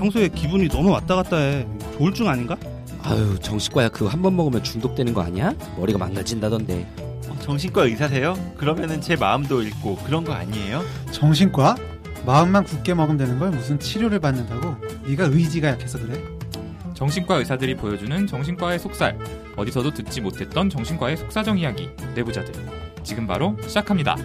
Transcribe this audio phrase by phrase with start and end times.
[0.00, 1.66] 평소에 기분이 너무 왔다 갔다 해.
[1.98, 2.56] 조울증 아닌가?
[3.02, 5.52] 아유 정신과야 그거 한 번 먹으면 중독되는 거 아니야?
[5.76, 6.86] 머리가 망가진다던데.
[7.28, 8.34] 어, 정신과 의사세요?
[8.56, 10.82] 그러면은 제 마음도 읽고 그런 거 아니에요?
[11.10, 11.76] 정신과?
[12.24, 14.74] 마음만 굳게 먹으면 되는 걸 무슨 치료를 받는다고?
[15.06, 16.18] 네가 의지가 약해서 그래?
[16.94, 19.18] 정신과 의사들이 보여주는 정신과의 속살.
[19.56, 21.90] 어디서도 듣지 못했던 정신과의 속사정 이야기.
[22.14, 22.54] 내부자들.
[23.02, 24.16] 지금 바로 시작합니다.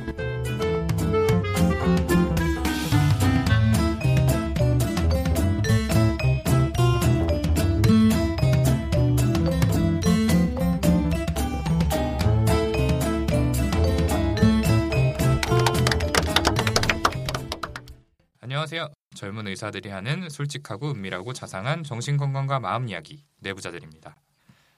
[19.25, 24.15] 젊은 의사들이 하는 솔직하고 은밀하고 자상한 정신건강과 마음 이야기 내부자들입니다.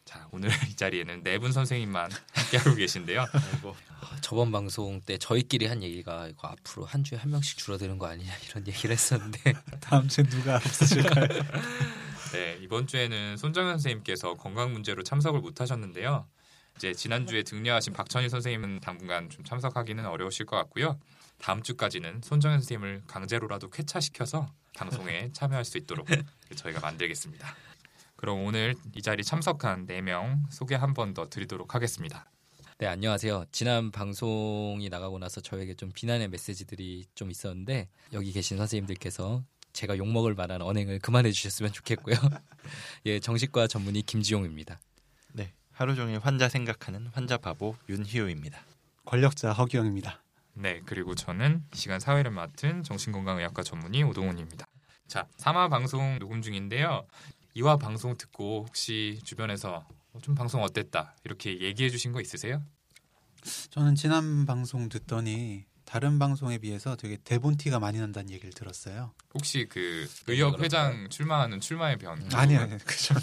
[0.05, 3.25] 자 오늘 이 자리에는 네 분 선생님만 함께하고 계신데요.
[3.29, 3.75] 아이고.
[4.21, 8.31] 저번 방송 때 저희끼리 한 얘기가 이거 앞으로 한 주에 한 명씩 줄어드는 거 아니냐
[8.49, 11.27] 이런 얘기를 했었는데 다음 주에 누가 없어질까요?
[12.32, 16.26] 네 이번 주에는 손정현 선생님께서 건강 문제로 참석을 못 하셨는데요.
[16.77, 20.98] 이제 지난 주에 등려하신 박천희 선생님은 당분간 좀 참석하기는 어려우실 것 같고요.
[21.40, 26.07] 다음 주까지는 손정현 선생님을 강제로라도 쾌차시켜서 방송에 참여할 수 있도록
[26.55, 27.55] 저희가 만들겠습니다.
[28.16, 32.26] 그럼 오늘 이 자리 참석한 4명 소개 한 번 더 드리도록 하겠습니다.
[32.79, 33.46] 네 안녕하세요.
[33.52, 40.07] 지난 방송이 나가고 나서 저에게 좀 비난의 메시지들이 좀 있었는데 여기 계신 선생님들께서 제가 욕
[40.12, 42.16] 먹을 만한 언행을 그만해 주셨으면 좋겠고요.
[43.05, 44.79] 예 정신과 전문의 김지용입니다.
[45.34, 45.54] 네.
[45.72, 48.60] 하루 종일 환자 생각하는 환자 바보 윤희우입니다.
[49.05, 50.22] 권력자 허기영입니다.
[50.60, 54.66] 네, 그리고 저는 시간 사회를 맡은 정신건강의학과 전문의 오동훈입니다.
[55.08, 57.05] 자, 3화 방송 녹음 중인데요.
[57.55, 62.63] 2화 방송 듣고 혹시 주변에서 어, 좀 방송 어땠다 이렇게 얘기해 주신 거 있으세요?
[63.70, 69.13] 저는 지난 방송 듣더니 다른 방송에 비해서 되게 대본 티가 많이 난다는 얘기를 들었어요.
[69.35, 72.78] 혹시 그 의협 회장 출마하는 출마의 변 아니요, 아니요.
[72.84, 73.13] 그죠.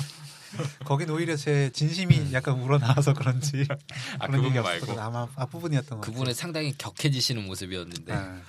[0.84, 3.66] 거긴 오히려 제 진심이 약간 우러나와서 그런지
[4.18, 4.60] 아, 그런 그 얘기.
[4.60, 6.12] 말고 아마 앞부분이었던 것 같아요.
[6.12, 8.40] 그분은 상당히 격해지시는 모습이었는데 아,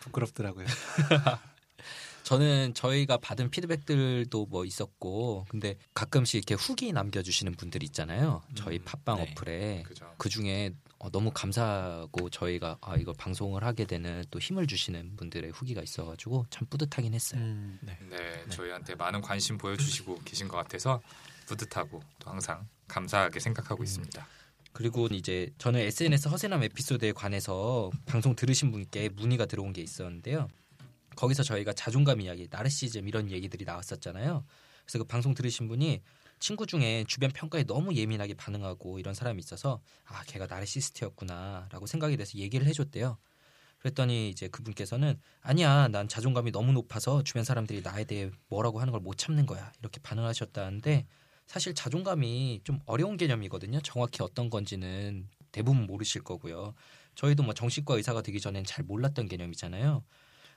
[0.00, 0.66] 부끄럽더라고요.
[2.24, 8.42] 저는 저희가 받은 피드백들도 뭐 있었고 근데 가끔씩 이렇게 후기 남겨주시는 분들 있잖아요.
[8.54, 9.30] 저희 음, 팟빵 네.
[9.30, 9.84] 어플에.
[10.16, 15.50] 그 중에 어, 너무 감사하고 저희가 아 이거 방송을 하게 되는 또 힘을 주시는 분들의
[15.50, 17.42] 후기가 있어가지고 참 뿌듯하긴 했어요.
[17.42, 21.02] 음, 네, 저희한테 많은 관심 보여주시고 계신 것 같아서
[21.46, 23.84] 뿌듯하고 또 항상 감사하게 생각하고 음.
[23.84, 24.26] 있습니다.
[24.72, 30.48] 그리고 이제 저는 SNS 허세남 에피소드에 관해서 방송 들으신 분께 문의가 들어온 게 있었는데요.
[31.16, 34.44] 거기서 저희가 자존감 이야기, 나르시즘 이런 얘기들이 나왔었잖아요.
[34.84, 36.02] 그래서 그 방송 들으신 분이
[36.40, 42.36] 친구 중에 주변 평가에 너무 예민하게 반응하고 이런 사람이 있어서 아 걔가 나르시스트였구나라고 생각이 돼서
[42.38, 43.16] 얘기를 해줬대요.
[43.78, 49.00] 그랬더니 이제 그분께서는 아니야 난 자존감이 너무 높아서 주변 사람들이 나에 대해 뭐라고 하는 걸
[49.00, 51.06] 못 참는 거야 이렇게 반응하셨다는데
[51.46, 53.80] 사실 자존감이 좀 어려운 개념이거든요.
[53.82, 56.74] 정확히 어떤 건지는 대부분 모르실 거고요.
[57.14, 60.02] 저희도 뭐 정신과 의사가 되기 전엔 잘 몰랐던 개념이잖아요.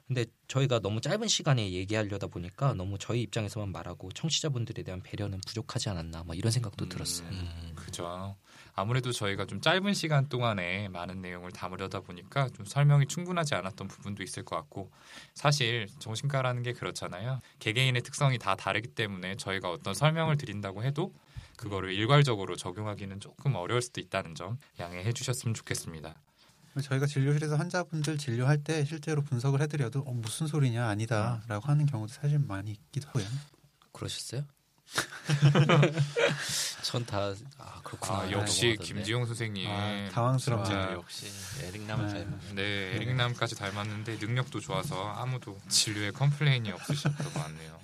[0.08, 5.90] 근데 저희가 너무 짧은 시간에 얘기하려다 보니까 너무 저희 입장에서만 말하고 청취자분들에 대한 배려는 부족하지
[5.90, 7.30] 않았나 뭐 이런 생각도 음, 들었어요.
[7.76, 8.38] 그죠.
[8.78, 14.22] 아무래도 저희가 좀 짧은 시간 동안에 많은 내용을 담으려다 보니까 좀 설명이 충분하지 않았던 부분도
[14.22, 14.92] 있을 것 같고
[15.34, 17.40] 사실 정신과라는 게 그렇잖아요.
[17.58, 21.12] 개개인의 특성이 다 다르기 때문에 저희가 어떤 설명을 드린다고 해도
[21.58, 26.14] 그거를 일괄적으로 적용하기는 조금 어려울 수도 있다는 점 양해해 주셨으면 좋겠습니다.
[26.80, 32.38] 저희가 진료실에서 환자분들 진료할 때 실제로 분석을 해드려도 어, 무슨 소리냐 아니다라고 하는 경우도 사실
[32.38, 33.26] 많이 있기도 하고요.
[33.92, 34.46] 그러셨어요?
[36.84, 38.20] 전 다 아, 그렇구나.
[38.20, 38.78] 아, 역시.
[38.82, 40.94] 김지용 선생님 아, 당황스럽네요.
[40.94, 41.28] 역시
[41.64, 42.14] 에릭남을 네.
[42.14, 42.40] 닮은.
[42.56, 42.64] 네,
[42.96, 47.78] 에릭남까지 닮았는데 능력도 좋아서 아무도 진료에 complain이 없으실 것 같네요.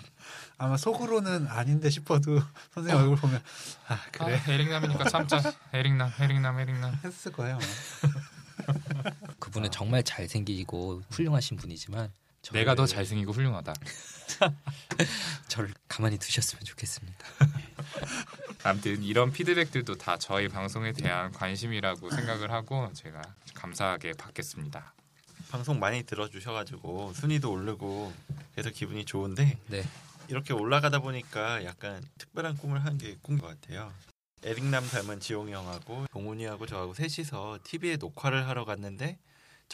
[0.57, 2.39] 아마 속으로는 아닌데 싶어도
[2.73, 3.41] 선생님 얼굴 보면
[3.87, 5.41] 아 그래 아, 에릭남이니까 참자.
[5.73, 6.97] 에릭남, 에릭남, 에릭남.
[7.03, 7.59] 했을 거예요.
[9.39, 12.11] 그분은 정말 잘생기고 훌륭하신 분이지만
[12.43, 13.73] 저를- 내가 더 잘생기고 훌륭하다.
[15.47, 17.25] 저를 가만히 두셨으면 좋겠습니다.
[18.63, 23.21] 아무튼 이런 피드백들도 다 저희 방송에 대한 관심이라고 생각을 하고 제가
[23.55, 24.93] 감사하게 받겠습니다.
[25.49, 28.13] 방송 많이 들어주셔가지고 순위도 오르고
[28.53, 29.83] 그래서 기분이 좋은데 네.
[30.27, 33.93] 이렇게 올라가다 보니까 약간 특별한 꿈을 한게꾼것 같아요.
[34.43, 39.17] 에릭남 닮은 지용이 형하고 동훈이하고 저하고 셋이서 TV에 녹화를 하러 갔는데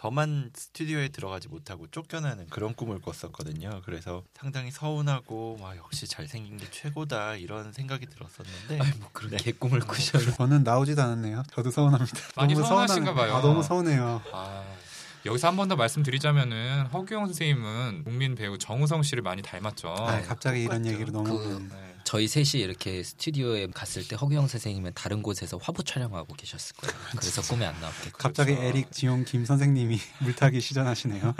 [0.04, 3.82] 저만 스튜디오에 들어가지 못하고 쫓겨나는 그런 꿈을 꿨었거든요.
[3.84, 9.38] 그래서 상당히 서운하고 와 역시 잘생긴 게 최고다 이런 생각이 들었었는데 아이, 뭐 그런 네.
[9.38, 10.32] 개꿈을 꾸셔요.
[10.36, 11.44] 저는 나오지도 않았네요.
[11.52, 12.18] 저도 서운합니다.
[12.38, 13.36] 많이 너무 서운하신가 봐요.
[13.36, 14.22] 아, 너무 서운해요.
[14.32, 14.64] 아,
[15.26, 19.90] 여기서 한 번 더 말씀드리자면은 허규영 선생님은 국민 배우 정우성 씨를 많이 닮았죠.
[19.90, 20.94] 아, 갑자기 이런 똑같죠.
[20.94, 21.89] 얘기로 넘어오면 네.
[22.04, 26.96] 저희 셋이 이렇게 스튜디오에 갔을 때 허규영 선생님은 다른 곳에서 화보 촬영하고 계셨을 거예요.
[27.12, 28.18] 그래서 꿈에 안 나왔겠고.
[28.18, 28.68] 갑자기 그렇죠.
[28.68, 31.36] 에릭 지용 김 선생님이 물타기 시전하시네요.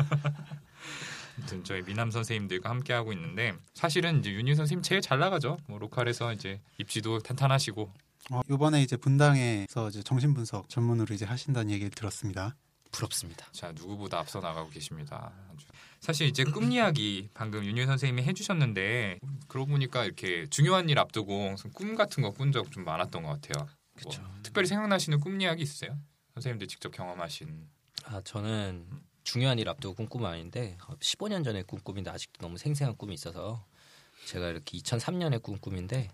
[1.38, 5.58] 아무튼 저희 미남 선생님들과 함께 하고 있는데 사실은 이제 윤희 선생님 제일 잘 나가죠.
[5.68, 7.94] 뭐 로컬에서 이제 입지도 탄탄하시고
[8.32, 12.56] 어, 이번에 이제 분당에서 이제 정신분석 전문으로 이제 하신다는 얘기를 들었습니다.
[12.92, 13.46] 부럽습니다.
[13.52, 15.32] 자 누구보다 앞서 나가고 계십니다.
[15.54, 15.66] 아주.
[16.00, 21.96] 사실 이제 꿈 이야기 방금 윤희 선생님이 해주셨는데 그러고 보니까 이렇게 중요한 일 앞두고 꿈
[21.96, 23.68] 같은 거 꾼 적 좀 많았던 것 같아요.
[24.04, 24.12] 뭐.
[24.44, 25.98] 특별히 생각나시는 꿈 이야기 있으세요?
[26.36, 27.68] 선생님들 직접 경험하신
[28.06, 28.88] 아 저는
[29.24, 33.66] 중요한 일 앞두고 꾼 꿈은 아닌데 15년 전에 꾼 꿈인데 아직도 너무 생생한 꿈이 있어서
[34.26, 36.10] 제가 이렇게 2003년에 꾼 꿈인데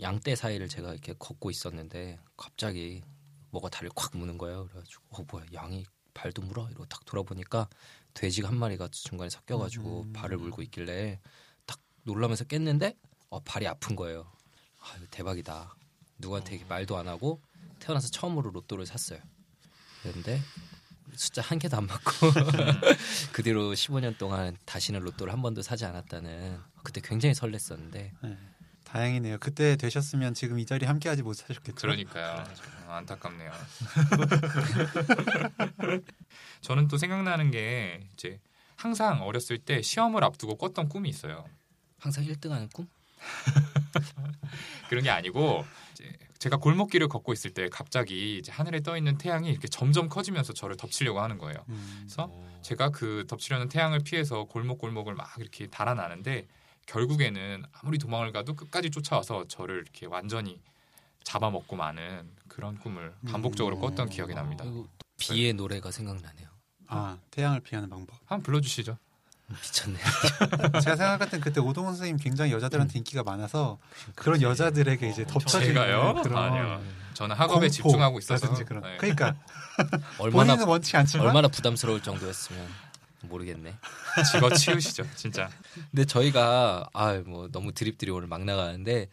[0.00, 3.02] 양떼 사이를 제가 이렇게 걷고 있었는데 갑자기
[3.50, 4.66] 뭐가 다리를 콱 무는 거예요.
[4.66, 5.84] 그래가지고 어 뭐야 양이
[6.14, 7.68] 발도 물어 이러고 딱 돌아보니까
[8.16, 10.12] 돼지가 한 마리가 중간에 섞여가지고 음.
[10.14, 11.20] 발을 물고 있길래
[11.66, 12.96] 딱 놀라면서 깼는데
[13.28, 14.32] 어 발이 아픈 거예요.
[14.80, 15.76] 아 대박이다.
[16.18, 17.42] 누구한테 말도 안 하고
[17.78, 19.20] 태어나서 처음으로 로또를 샀어요.
[20.02, 20.40] 그런데
[21.14, 22.10] 숫자 한 개도 안 맞고
[23.32, 27.92] 그 뒤로 15년 동안 다시는 로또를 한 번도 사지 않았다는 그때 굉장히 설렜었는데
[28.22, 28.38] 네.
[28.86, 29.38] 다행이네요.
[29.38, 31.74] 그때 되셨으면 지금 이 자리 함께하지 못하셨겠죠.
[31.74, 32.44] 그러니까요.
[32.54, 33.50] 좀 안타깝네요.
[36.62, 38.40] 저는 또 생각나는 게 이제
[38.76, 41.44] 항상 어렸을 때 시험을 앞두고 꿨던 꿈이 있어요.
[41.98, 42.88] 항상 1등하는 꿈?
[44.88, 49.50] 그런 게 아니고 이제 제가 골목길을 걷고 있을 때 갑자기 이제 하늘에 떠 있는 태양이
[49.50, 51.56] 이렇게 점점 커지면서 저를 덮치려고 하는 거예요.
[51.70, 52.30] 음, 그래서
[52.62, 56.46] 제가 그 덮치려는 태양을 피해서 골목 골목을 막 이렇게 달아나는데
[56.86, 60.60] 결국에는 아무리 도망을 가도 끝까지 쫓아와서 저를 이렇게 완전히
[61.24, 63.80] 잡아먹고 마는 그런 꿈을 반복적으로 음.
[63.80, 64.64] 꿨던 기억이 납니다.
[64.64, 64.86] 그리고
[65.18, 66.48] 비의 노래가 생각나네요.
[66.86, 68.16] 아 태양을 피하는 방법.
[68.26, 68.96] 한번 불러주시죠.
[69.48, 69.98] 미쳤네.
[70.82, 73.78] 제가 생각할 땐 그때 오동원 선생님 굉장히 여자들한테 인기가 많아서
[74.14, 76.14] 그런 여자들에게 이제 엄청 덮쳐지는 제가요?
[76.22, 76.82] 그런 아니요.
[77.14, 78.52] 저는 학업에 공포 집중하고 있어서.
[78.64, 78.82] 그런.
[78.82, 78.96] 네.
[78.98, 79.36] 그러니까
[80.18, 82.66] 얼마나 원치 않지만 얼마나 부담스러울 정도였으면
[83.22, 83.74] 모르겠네.
[84.32, 85.50] 집어 치우시죠, 진짜.
[85.90, 89.08] 근데 저희가 아 뭐 너무 드립들이 오늘 막 나가는데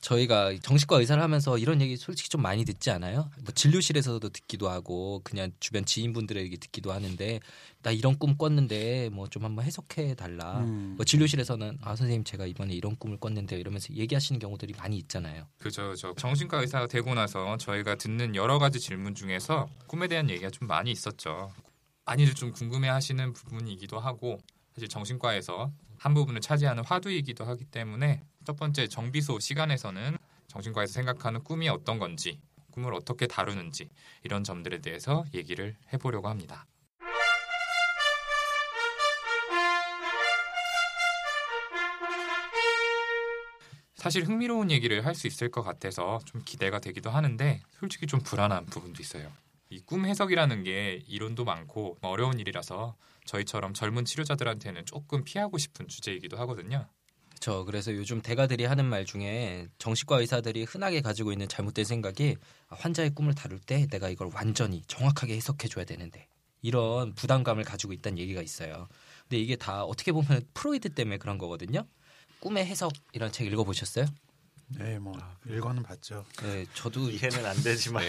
[0.00, 3.30] 저희가 정신과 의사를 하면서 이런 얘기 솔직히 좀 많이 듣지 않아요?
[3.42, 7.40] 뭐 진료실에서도 듣기도 하고 그냥 주변 지인분들에게 듣기도 하는데
[7.82, 10.60] 나 이런 꿈 꿨는데 뭐 좀 한번 해석해 달라.
[10.60, 10.94] 음.
[10.96, 15.46] 뭐 진료실에서는 아 선생님 제가 이번에 이런 꿈을 꿨는데 이러면서 얘기하시는 경우들이 많이 있잖아요.
[15.58, 20.48] 그죠, 저 정신과 의사가 되고 나서 저희가 듣는 여러 가지 질문 중에서 꿈에 대한 얘기가
[20.48, 21.52] 좀 많이 있었죠.
[22.10, 24.40] 많이들 좀 궁금해하시는 부분이기도 하고
[24.74, 30.18] 사실 정신과에서 한 부분을 차지하는 화두이기도 하기 때문에 첫 번째 정비소 시간에서는
[30.48, 32.40] 정신과에서 생각하는 꿈이 어떤 건지
[32.72, 33.90] 꿈을 어떻게 다루는지
[34.24, 36.66] 이런 점들에 대해서 얘기를 해보려고 합니다.
[43.94, 48.66] 사실 흥미로운 얘기를 할 수 있을 것 같아서 좀 기대가 되기도 하는데 솔직히 좀 불안한
[48.66, 49.30] 부분도 있어요.
[49.70, 56.36] 이 꿈 해석이라는 게 이론도 많고 어려운 일이라서 저희처럼 젊은 치료자들한테는 조금 피하고 싶은 주제이기도
[56.38, 56.88] 하거든요.
[57.38, 62.36] 저 그래서 요즘 대가들이 하는 말 중에 정신과 의사들이 흔하게 가지고 있는 잘못된 생각이
[62.68, 66.26] 아, 환자의 꿈을 다룰 때 내가 이걸 완전히 정확하게 해석해 줘야 되는데
[66.62, 68.88] 이런 부담감을 가지고 있다는 얘기가 있어요.
[69.22, 71.86] 근데 이게 다 어떻게 보면 프로이드 때문에 그런 거거든요.
[72.40, 74.06] 꿈의 해석 이런 책 읽어보셨어요?
[74.78, 75.12] 네, 뭐
[75.46, 76.24] 일과는 봤죠.
[76.42, 78.04] 네, 저도 이해는 안 되지만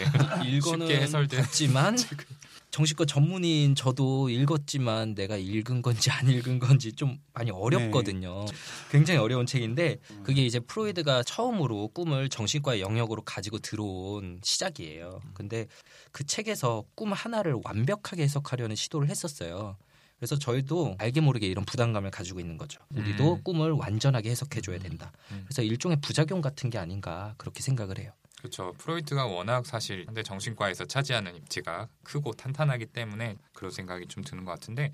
[0.46, 1.98] 읽어는 쉽게 해설된 봤지만
[2.72, 8.46] 정신과 전문인 저도 읽었지만 내가 읽은 건지 안 읽은 건지 좀 많이 어렵거든요.
[8.90, 15.22] 굉장히 어려운 책인데 그게 이제 프로이드가 처음으로 꿈을 정신과의 영역으로 가지고 들어온 시작이에요.
[15.34, 15.68] 근데
[16.14, 19.76] 그 책에서 꿈 하나를 완벽하게 해석하려는 시도를 했었어요.
[20.22, 22.80] 그래서 저희도 알게 모르게 이런 부담감을 가지고 있는 거죠.
[22.94, 23.44] 우리도 음.
[23.44, 25.12] 꿈을 완전하게 해석해 줘야 된다.
[25.32, 25.42] 음.
[25.48, 28.12] 그래서 일종의 부작용 같은 게 아닌가 그렇게 생각을 해요.
[28.38, 28.72] 그렇죠.
[28.78, 34.52] 프로이트가 워낙 사실 현대 정신과에서 차지하는 입지가 크고 탄탄하기 때문에 그런 생각이 좀 드는 것
[34.52, 34.92] 같은데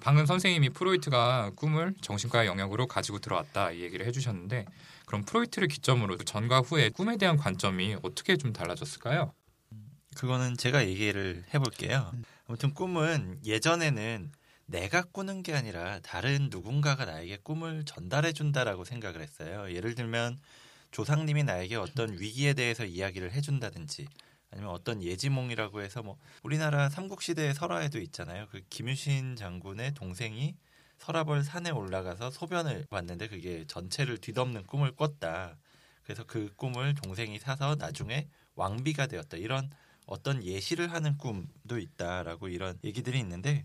[0.00, 4.64] 방금 선생님이 프로이트가 꿈을 정신과의 영역으로 가지고 들어왔다 이 얘기를 해주셨는데
[5.06, 9.32] 그럼 프로이트를 기점으로 전과 후에 꿈에 대한 관점이 어떻게 좀 달라졌을까요?
[10.14, 12.12] 그거는 제가 얘기를 해볼게요.
[12.46, 14.32] 아무튼 꿈은 예전에는
[14.68, 19.74] 내가 꾸는 게 아니라 다른 누군가가 나에게 꿈을 전달해 준다라고 생각을 했어요.
[19.74, 20.38] 예를 들면
[20.90, 24.06] 조상님이 나에게 어떤 위기에 대해서 이야기를 해준다든지
[24.50, 28.46] 아니면 어떤 예지몽이라고 해서 뭐 우리나라 삼국시대의 설화에도 있잖아요.
[28.50, 30.54] 그 김유신 장군의 동생이
[30.98, 35.56] 서라벌 산에 올라가서 소변을 봤는데 그게 전체를 뒤덮는 꿈을 꿨다.
[36.02, 39.38] 그래서 그 꿈을 동생이 사서 나중에 왕비가 되었다.
[39.38, 39.70] 이런
[40.04, 43.64] 어떤 예시를 하는 꿈도 있다라고 이런 얘기들이 있는데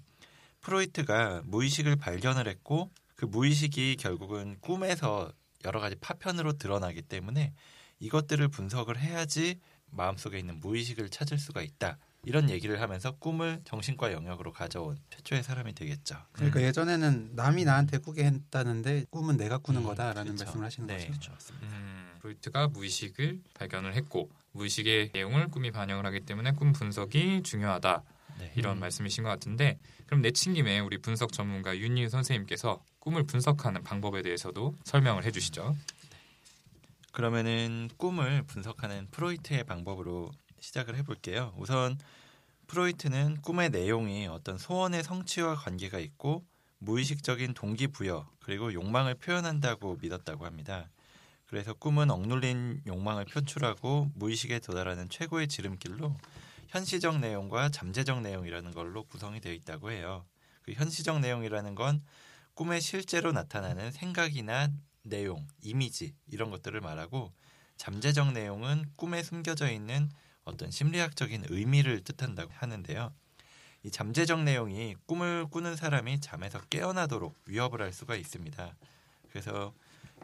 [0.64, 5.32] 프로이트가 무의식을 발견을 했고 그 무의식이 결국은 꿈에서
[5.66, 7.54] 여러 가지 파편으로 드러나기 때문에
[8.00, 9.60] 이것들을 분석을 해야지
[9.92, 11.98] 마음속에 있는 무의식을 찾을 수가 있다.
[12.26, 16.16] 이런 얘기를 하면서 꿈을 정신과 영역으로 가져온 최초의 사람이 되겠죠.
[16.32, 20.46] 그러니까 예전에는 남이 나한테 꾸게 했다는데 꿈은 내가 꾸는 음, 거다라는 그렇죠.
[20.46, 21.32] 말씀을 하시는 네, 거죠.
[21.32, 21.68] 맞습니다.
[21.68, 28.04] 음, 프로이트가 무의식을 발견을 했고 무의식의 내용을 꿈이 반영을 하기 때문에 꿈 분석이 중요하다
[28.44, 28.52] 네.
[28.56, 34.22] 이런 말씀이신 것 같은데 그럼 내친 김에 우리 분석 전문가 윤희 선생님께서 꿈을 분석하는 방법에
[34.22, 35.76] 대해서도 설명을 해주시죠.
[37.12, 41.54] 그러면은 꿈을 분석하는 프로이트의 방법으로 시작을 해볼게요.
[41.58, 41.98] 우선
[42.68, 46.44] 프로이트는 꿈의 내용이 어떤 소원의 성취와 관계가 있고
[46.80, 50.90] 무의식적인 동기부여 그리고 욕망을 표현한다고 믿었다고 합니다.
[51.46, 56.16] 그래서 꿈은 억눌린 욕망을 표출하고 무의식에 도달하는 최고의 지름길로
[56.74, 60.26] 현시적 내용과 잠재적 내용이라는 걸로 구성이 되어 있다고 해요.
[60.64, 62.02] 그 현시적 내용이라는 건
[62.56, 64.70] 꿈에 실제로 나타나는 생각이나
[65.04, 67.32] 내용, 이미지 이런 것들을 말하고
[67.78, 70.10] 잠재적 내용은 꿈에 숨겨져 있는
[70.46, 73.14] 어떤 심리학적인 의미를 뜻한다고 하는데요.
[73.84, 78.76] 이 잠재적 내용이 꿈을 꾸는 사람이 잠에서 깨어나도록 위협을 할 수가 있습니다.
[79.30, 79.76] 그래서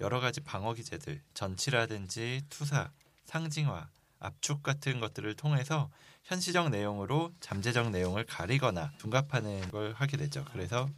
[0.02, 2.92] 여러 가지 방어 기제들, 전치라든지 투사,
[3.26, 3.88] 상징화,
[4.20, 5.90] 압축 같은 것들을 통해서
[6.24, 10.46] 현시적 내용으로 잠재적 내용을 가리거나 둔갑하는 걸 하게 되죠.
[10.52, 10.90] 그래서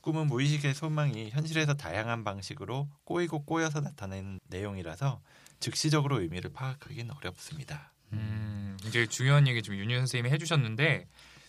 [0.00, 5.20] 꿈은 무의식의 소망이 현실에서 다양한 방식으로 꼬이고 꼬여서 나타내는 내용이라서
[5.60, 7.92] 즉시적으로 의미를 파악하기는 어렵습니다.
[8.12, 11.08] 음, 굉장히 중요한 얘기 좀 윤희 선생님이 해주셨는데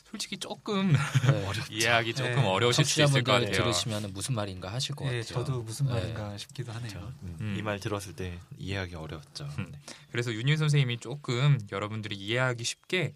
[0.09, 0.97] 솔직히 조금 네.
[1.71, 2.47] 이해하기 조금 네.
[2.47, 3.51] 어려우실 수 있을 것 같아요.
[3.51, 5.23] 들으시면 무슨 말인가 하실 것 예, 같아요.
[5.23, 5.93] 저도 무슨 네.
[5.93, 7.13] 말인가 싶기도 하네요.
[7.23, 7.55] 음.
[7.57, 9.49] 이말 들었을 때 이해하기 어려웠죠.
[9.59, 9.73] 음.
[10.11, 13.15] 그래서 윤희 선생님이 조금 여러분들이 이해하기 쉽게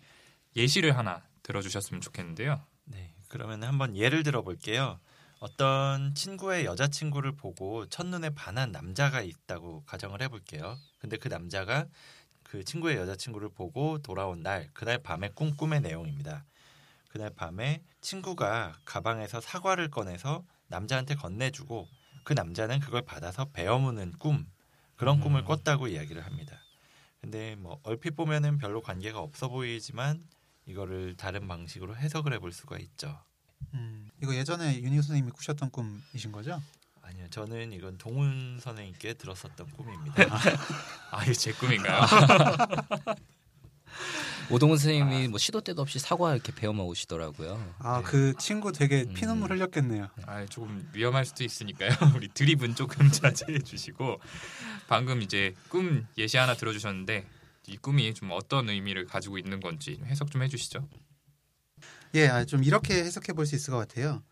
[0.55, 2.60] 예시를 하나 들어주셨으면 좋겠는데요.
[2.86, 5.00] 네, 그러면 한번 예를 들어볼게요.
[5.39, 10.77] 어떤 친구의 여자친구를 보고 첫눈에 반한 남자가 있다고 가정을 해볼게요.
[11.00, 11.86] 근데 그 남자가
[12.43, 16.46] 그 친구의 여자친구를 보고 돌아온 날, 그날 밤의 꿈 꿈의 내용입니다.
[17.09, 21.87] 그날 밤에 친구가 가방에서 사과를 꺼내서 남자한테 건네주고
[22.23, 24.47] 그 남자는 그걸 받아서 베어무는 꿈
[24.95, 25.21] 그런 음.
[25.21, 26.59] 꿈을 꿨다고 이야기를 합니다.
[27.19, 30.23] 근데 뭐 얼핏 보면은 별로 관계가 없어 보이지만
[30.65, 33.19] 이거를 다른 방식으로 해석을 해볼 수가 있죠.
[33.73, 36.61] 음, 이거 예전에 윤희 선생님이 꾸셨던 꿈이신 거죠?
[37.01, 40.23] 아니요, 저는 이건 동훈 선생님께 들었었던 꿈입니다.
[41.11, 42.01] 아, 이게 제 꿈인가요?
[44.51, 47.75] 오동훈 선생님이 뭐 시도 때도 없이 사과 이렇게 배워 먹으시더라고요.
[47.79, 48.03] 아, 네.
[48.03, 49.13] 그 친구 되게 음.
[49.13, 50.09] 피눈물 흘렸겠네요.
[50.25, 51.89] 아, 조금 위험할 수도 있으니까요.
[52.15, 54.19] 우리 드립은 조금 자제해 주시고
[54.87, 57.25] 방금 이제 꿈 예시 하나 들어주셨는데
[57.67, 60.87] 이 꿈이 좀 어떤 의미를 가지고 있는 건지 좀 해석 좀 해주시죠.
[62.15, 64.23] 예, 아, 좀 이렇게 해석해 볼 수 있을 것 같아요.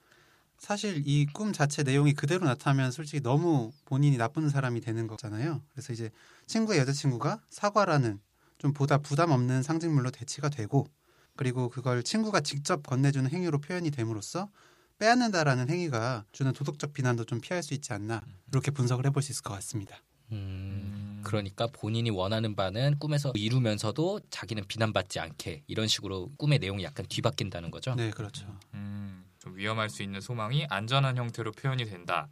[0.57, 5.62] 사실 이 꿈 자체 내용이 그대로 나타나면 솔직히 너무 본인이 나쁜 사람이 되는 거잖아요.
[5.71, 6.09] 그래서 이제
[6.47, 8.19] 친구의 여자친구가 사과라는
[8.58, 10.88] 좀 보다 부담 없는 상징물로 대치가 되고
[11.36, 14.50] 그리고 그걸 친구가 직접 건네주는 행위로 표현이 됨으로써
[14.98, 18.22] 빼앗는다라는 행위가 주는 도덕적 비난도 좀 피할 수 있지 않나
[18.52, 19.98] 이렇게 분석을 해볼 수 있을 것 같습니다.
[20.32, 27.06] 음, 그러니까 본인이 원하는 바는 꿈에서 이루면서도 자기는 비난받지 않게 이런 식으로 꿈의 내용이 약간
[27.08, 27.94] 뒤바뀐다는 거죠.
[27.96, 28.58] 네, 그렇죠.
[28.74, 32.28] 음, 좀 위험할 수 있는 소망이 안전한 형태로 표현이 된다라는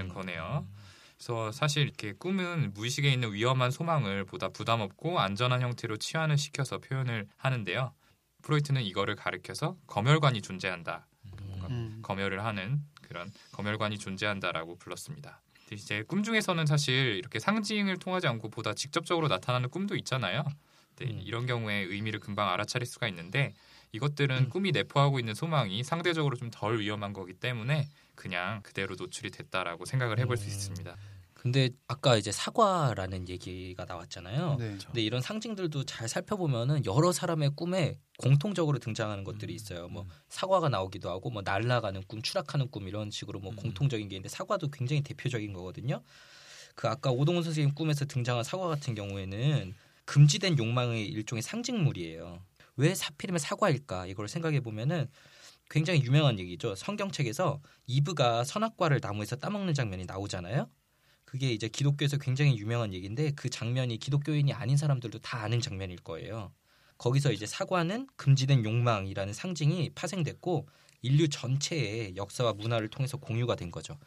[0.00, 0.08] 음.
[0.08, 0.66] 거네요.
[1.16, 6.78] 그래서 사실 이렇게 꿈은 무의식에 있는 위험한 소망을 보다 부담 없고 안전한 형태로 치환을 시켜서
[6.78, 7.92] 표현을 하는데요.
[8.42, 11.06] 프로이트는 이거를 가리켜서 검열관이 존재한다.
[11.68, 12.00] 음.
[12.02, 15.40] 검열을 하는 그런 검열관이 존재한다라고 불렀습니다.
[15.72, 20.44] 이제 꿈 중에서는 사실 이렇게 상징을 통하지 않고 보다 직접적으로 나타나는 꿈도 있잖아요.
[20.96, 21.20] 네, 음.
[21.24, 23.54] 이런 경우에 의미를 금방 알아차릴 수가 있는데
[23.96, 29.84] 이것들은 꿈이 내포하고 있는 소망이 상대적으로 좀 덜 위험한 거기 때문에 그냥 그대로 노출이 됐다라고
[29.84, 30.48] 생각을 해볼 수 음.
[30.48, 30.96] 있습니다.
[31.34, 34.56] 근데 아까 이제 사과라는 얘기가 나왔잖아요.
[34.58, 34.78] 네.
[34.84, 39.88] 근데 이런 상징들도 잘 살펴보면은 여러 사람의 꿈에 공통적으로 등장하는 것들이 있어요.
[39.88, 43.56] 뭐 사과가 나오기도 하고 뭐 날아가는 꿈, 추락하는 꿈 이런 식으로 뭐 음.
[43.56, 46.02] 공통적인 게 있는데 사과도 굉장히 대표적인 거거든요.
[46.74, 49.74] 그 아까 오동훈 선생님 꿈에서 등장한 사과 같은 경우에는
[50.04, 52.40] 금지된 욕망의 일종의 상징물이에요.
[52.76, 54.06] 왜 하필이면 사과일까?
[54.06, 55.08] 이걸 생각해 보면은
[55.70, 56.74] 굉장히 유명한 얘기죠.
[56.74, 60.70] 성경책에서 이브가 선악과를 나무에서 따먹는 장면이 나오잖아요.
[61.24, 66.52] 그게 이제 기독교에서 굉장히 유명한 얘기인데 그 장면이 기독교인이 아닌 사람들도 다 아는 장면일 거예요.
[66.98, 70.68] 거기서 이제 사과는 금지된 욕망이라는 상징이 파생됐고
[71.02, 73.98] 인류 전체의 역사와 문화를 통해서 공유가 된 거죠.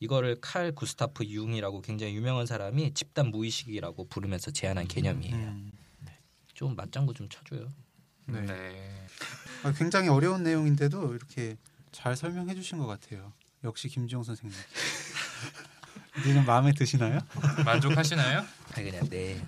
[0.00, 5.36] 이거를 칼 구스타프 융이라고 굉장히 유명한 사람이 집단 무의식이라고 부르면서 제안한 개념이에요.
[5.36, 5.72] 음.
[6.52, 7.72] 좀 맞장구 좀 쳐줘요.
[8.26, 8.40] 네.
[8.42, 9.06] 네.
[9.62, 11.56] 아, 굉장히 어려운 내용인데도 이렇게
[11.92, 13.32] 잘 설명해 주신 것 같아요.
[13.64, 14.56] 역시 김지용 선생님.
[16.20, 17.18] 이제는 마음에 드시나요?
[17.64, 18.38] 만족하시나요?
[18.40, 19.44] 아 그냥 네.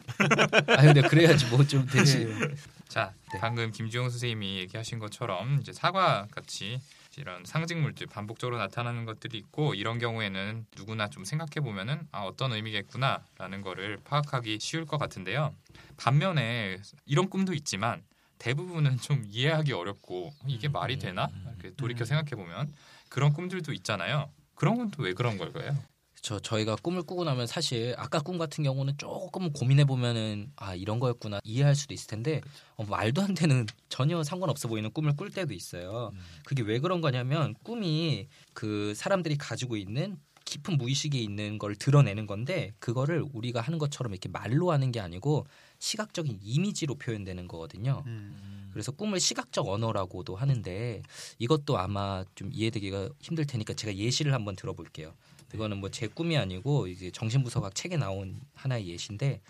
[0.67, 2.23] 아 근데 그래야지 뭐 좀 되지.
[2.23, 2.55] 예.
[2.89, 3.39] 자, 네.
[3.41, 6.81] 방금 김주영 선생님이 얘기하신 것처럼 이제 사과 같이
[7.19, 13.63] 이런 상징물들 반복적으로 나타나는 것들이 있고 이런 경우에는 누구나 좀 생각해 보면은 아 어떤 의미겠구나라는
[13.63, 15.55] 거를 파악하기 쉬울 것 같은데요.
[15.97, 18.03] 반면에 이런 꿈도 있지만
[18.39, 21.29] 대부분은 좀 이해하기 어렵고 이게 말이 되나?
[21.59, 22.07] 이렇게 돌이켜 음.
[22.07, 22.73] 생각해 보면
[23.09, 24.31] 그런 꿈들도 있잖아요.
[24.55, 25.77] 그런 건 또 왜 그런 걸까요?
[26.23, 30.99] 저 저희가 꿈을 꾸고 나면 사실 아까 꿈 같은 경우는 조금 고민해 보면은 아 이런
[30.99, 32.41] 거였구나 이해할 수도 있을 텐데
[32.75, 36.11] 어, 말도 안 되는 전혀 상관없어 보이는 꿈을 꿀 때도 있어요.
[36.45, 40.17] 그게 왜 그런 거냐면 꿈이 그 사람들이 가지고 있는
[40.47, 45.47] 깊은 무의식에 있는 걸 드러내는 건데 그거를 우리가 하는 것처럼 이렇게 말로 하는 게 아니고
[45.79, 48.03] 시각적인 이미지로 표현되는 거거든요.
[48.07, 48.71] 음.
[48.73, 51.03] 그래서 꿈을 시각적 언어라고도 하는데
[51.39, 55.15] 이것도 아마 좀 이해되기가 힘들 테니까 제가 예시를 한번 들어볼게요.
[55.55, 59.41] 이거는 뭐 제 꿈이 아니고 이제 정신부서학 책에 나온 하나의 예시인데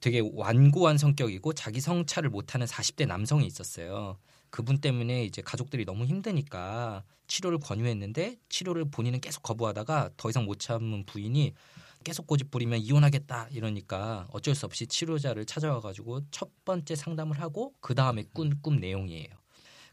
[0.00, 4.18] 되게 완고한 성격이고 자기 성찰을 못하는 40대 남성이 있었어요.
[4.50, 10.58] 그분 때문에 이제 가족들이 너무 힘드니까 치료를 권유했는데 치료를 본인은 계속 거부하다가 더 이상 못
[10.58, 11.54] 참은 부인이
[12.02, 17.74] 계속 고집 부리면 이혼하겠다 이러니까 어쩔 수 없이 치료자를 찾아와 가지고 첫 번째 상담을 하고
[17.80, 19.28] 그 다음에 꾼 꿈 내용이에요.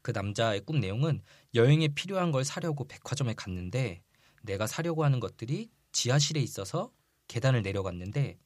[0.02, 1.22] 그 남자의 꿈 내용은
[1.56, 4.02] 여행에 필요한 걸 사려고 백화점에 갔는데
[4.44, 6.92] 내가 사려고 하는 것들이 지하실에 있어서
[7.28, 8.38] 계단을 내려갔는데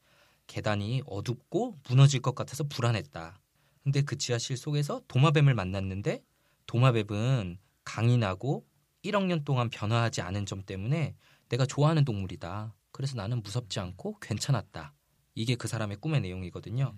[0.47, 3.39] 계단이 어둡고 무너질 것 같아서 불안했다.
[3.83, 6.23] 근데 그 지하실 속에서 도마뱀을 만났는데
[6.67, 8.65] 도마뱀은 강인하고
[9.03, 11.15] 1억 년 동안 변화하지 않은 점 때문에
[11.49, 12.73] 내가 좋아하는 동물이다.
[12.93, 14.93] 그래서 나는 무섭지 않고 괜찮았다.
[15.35, 16.95] 이게 그 사람의 꿈의 내용이거든요.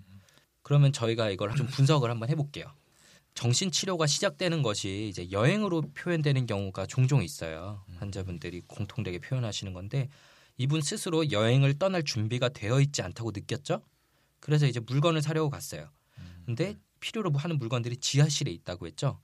[0.62, 2.70] 그러면 저희가 이걸 좀 분석을 한번 해볼게요.
[3.34, 7.82] 정신 치료가 시작되는 것이 이제 여행으로 표현되는 경우가 종종 있어요.
[7.96, 10.08] 환자분들이 공통되게 표현하시는 건데
[10.58, 13.82] 이분 스스로 여행을 떠날 준비가 되어 있지 않다고 느꼈죠.
[14.40, 15.90] 그래서 이제 물건을 사려고 갔어요.
[16.44, 19.20] 근데 필요로 하는 물건들이 지하실에 있다고 했죠.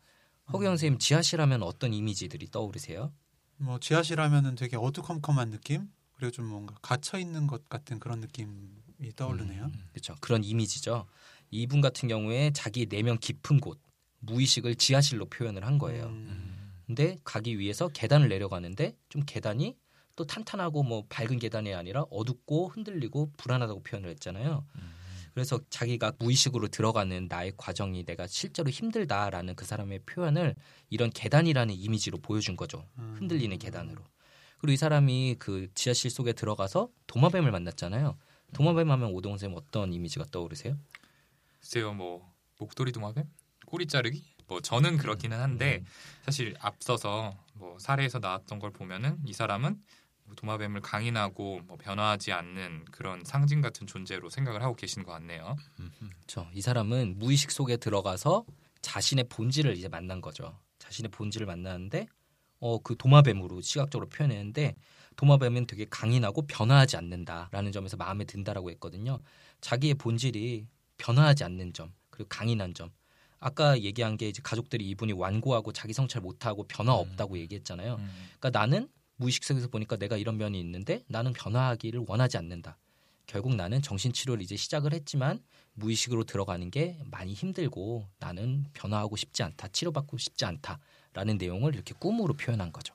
[0.53, 3.13] 허경 선생님 지하실 하면 어떤 이미지들이 떠오르세요?
[3.57, 5.89] 뭐 지하실 하면은 되게 어두컴컴한 느낌
[6.23, 9.73] 그리고 좀 뭔가 갇혀 있는 것 같은 그런 느낌이 떠오르네요.
[9.91, 10.15] 그렇죠.
[10.21, 11.05] 그런 이미지죠.
[11.51, 13.81] 이분 같은 경우에 자기 내면 깊은 곳
[14.21, 16.07] 무의식을 지하실로 표현을 한 거예요.
[16.07, 16.75] 음.
[16.87, 19.77] 근데 가기 위해서 계단을 내려가는데 좀 계단이
[20.15, 24.65] 또 탄탄하고 뭐 밝은 계단이 아니라 어둡고 흔들리고 불안하다고 표현을 했잖아요.
[25.35, 30.55] 그래서 자기가 무의식으로 들어가는 나의 과정이 내가 실제로 힘들다라는 그 사람의 표현을
[30.89, 32.87] 이런 계단이라는 이미지로 보여준 거죠.
[32.99, 33.17] 음.
[33.19, 34.05] 흔들리는 계단으로.
[34.63, 38.17] 그리고 이 사람이 그 지하실 속에 들어가서 도마뱀을 만났잖아요.
[38.55, 40.79] 도마뱀 하면 오동 쌤 어떤 이미지가 떠오르세요?
[41.59, 43.25] 글쎄요, 뭐 목도리 도마뱀,
[43.67, 44.23] 꼬리 자르기.
[44.47, 45.87] 뭐 저는 그렇기는 한데 음.
[46.25, 49.83] 사실 앞서서 뭐 사례에서 나왔던 걸 보면은 이 사람은
[50.25, 55.57] 뭐 도마뱀을 강인하고 뭐 변화하지 않는 그런 상징 같은 존재로 생각을 하고 계시는 것 같네요.
[55.99, 56.49] 그렇죠.
[56.53, 58.45] 이 사람은 무의식 속에 들어가서
[58.81, 60.57] 자신의 본질을 이제 만난 거죠.
[60.79, 62.07] 자신의 본질을 만나는데
[62.63, 64.77] 어 그 도마뱀으로 시각적으로 표현했는데
[65.17, 69.19] 도마뱀은 되게 강인하고 변화하지 않는다라는 점에서 마음에 든다라고 했거든요.
[69.61, 72.91] 자기의 본질이 변화하지 않는 점 그리고 강인한 점.
[73.41, 77.97] 아까 얘기한 게 이제 가족들이 이분이 완고하고 자기 성찰 못하고 변화 없다고 얘기했잖아요.
[78.39, 82.79] 그러니까 나는 무의식 속에서 보니까 내가 이런 면이 있는데 나는 변화하기를 원하지 않는다.
[83.27, 85.43] 결국 나는 정신 치료를 이제 시작을 했지만
[85.75, 89.69] 무의식으로 들어가는 게 많이 힘들고 나는 변화하고 싶지 않다.
[89.69, 90.79] 치료받고 싶지 않다
[91.15, 92.95] 라는 내용을 이렇게 꿈으로 표현한 거죠.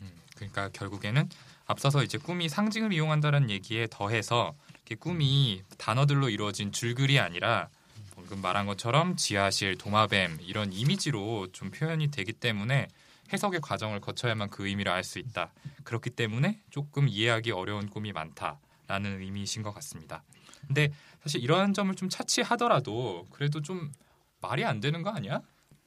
[0.00, 1.28] 음, 그러니까 결국에는
[1.66, 4.54] 앞서서 이제 꿈이 상징을 이용한다는 얘기에 더해서
[4.98, 7.68] 꿈이 단어들로 이루어진 줄글이 아니라
[8.16, 12.88] 방금 말한 것처럼 지하실, 도마뱀 이런 이미지로 좀 표현이 되기 때문에
[13.32, 15.52] 해석의 과정을 거쳐야만 그 의미를 알 수 있다.
[15.84, 20.24] 그렇기 때문에 조금 이해하기 어려운 꿈이 많다라는 의미이신 것 같습니다.
[20.66, 20.92] 근데
[21.22, 23.92] 사실 이러한 점을 좀 차치하더라도 그래도 좀
[24.40, 25.40] 말이 안 되는 거 아니야?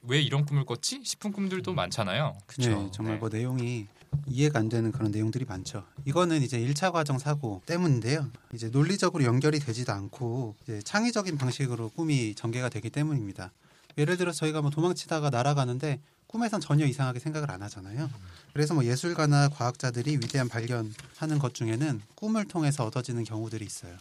[0.05, 1.01] 왜 이런 꿈을 꿨지?
[1.03, 2.37] 싶은 꿈들도 많잖아요.
[2.57, 3.19] 네, 정말 네.
[3.19, 3.87] 뭐 내용이
[4.27, 5.85] 이해가 안 되는 그런 내용들이 많죠.
[6.05, 8.29] 이거는 이제 1차 과정 사고 때문인데요.
[8.53, 13.51] 이제 논리적으로 연결이 되지도 않고 이제 창의적인 방식으로 꿈이 전개가 되기 때문입니다.
[13.97, 18.09] 예를 들어 서 저희가 뭐 도망치다가 날아가는데 꿈에선 전혀 이상하게 생각을 안 하잖아요.
[18.53, 23.95] 그래서 뭐 예술가나 과학자들이 위대한 발견하는 것 중에는 꿈을 통해서 얻어지는 경우들이 있어요.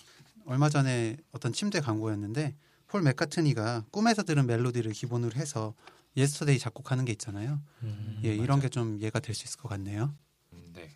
[0.46, 2.54] 얼마 전에 어떤 침대 광고였는데
[2.88, 5.74] 폴 맥카트니가 꿈에서 들은 멜로디를 기본으로 해서
[6.16, 7.60] Yesterday 작곡하는 게 있잖아요.
[8.24, 10.14] 예, 이런 게 좀 이해가 될 수 있을 것 같네요.
[10.52, 10.90] 음, 네.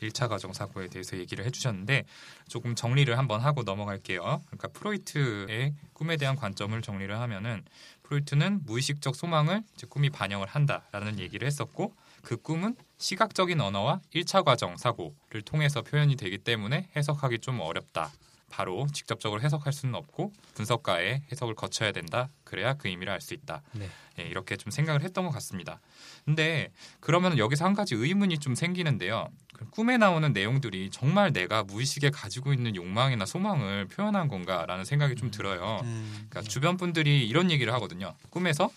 [0.00, 2.04] 1차 과정 사고에 대해서 얘기를 해주셨는데
[2.48, 4.20] 조금 정리를 한번 하고 넘어갈게요.
[4.46, 7.62] 그러니까 프로이트의 꿈에 대한 관점을 정리를 하면은
[8.04, 15.42] 프로이트는 무의식적 소망을 꿈이 반영을 한다라는 얘기를 했었고 그 꿈은 시각적인 언어와 1차 과정 사고를
[15.44, 18.10] 통해서 표현이 되기 때문에 해석하기 좀 어렵다.
[18.50, 22.28] 바로 직접적으로 해석할 수는 없고 분석가의 해석을 거쳐야 된다.
[22.44, 23.62] 그래야 그 의미를 알 수 있다.
[23.72, 23.88] 네.
[24.18, 25.80] 예, 이렇게 좀 생각을 했던 것 같습니다.
[26.24, 29.28] 근데 그러면 여기서 한 가지 의문이 좀 생기는데요.
[29.54, 35.30] 그 꿈에 나오는 내용들이 정말 내가 무의식에 가지고 있는 욕망이나 소망을 표현한 건가라는 생각이 좀
[35.30, 35.80] 들어요.
[35.84, 38.14] 음, 그러니까 주변 분들이 이런 얘기를 하거든요.
[38.30, 38.70] 꿈에서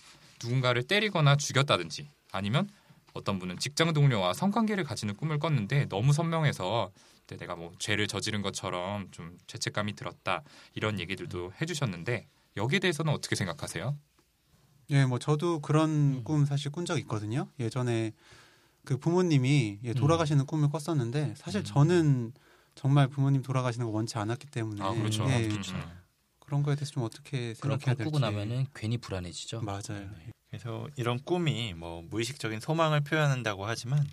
[0.43, 2.69] 누군가를 때리거나 죽였다든지 아니면
[3.13, 6.91] 어떤 분은 직장 동료와 성관계를 가지는 꿈을 꿨는데 너무 선명해서
[7.25, 10.43] 그때 내가 뭐 죄를 저지른 것처럼 좀 죄책감이 들었다
[10.75, 13.97] 이런 얘기들도 해주셨는데 여기에 대해서는 어떻게 생각하세요?
[14.89, 16.23] 예, 뭐 저도 그런 음.
[16.23, 17.47] 꿈 사실 꾼 적 있거든요.
[17.59, 18.11] 예전에
[18.83, 21.63] 그 부모님이 예, 돌아가시는 꿈을 꿨었는데 사실 음.
[21.63, 22.33] 저는
[22.75, 25.25] 정말 부모님 돌아가시는 거 원치 않았기 때문에 아 그렇죠.
[25.29, 25.61] 예, 음,
[26.39, 29.61] 그런 거에 대해서 좀 어떻게 생각해야 꿈 될지 꾸고 나면은 괜히 불안해지죠.
[29.61, 30.09] 맞아요.
[30.49, 34.05] 그래서 이런 꿈이 뭐 무의식적인 소망을 표현한다고 하지만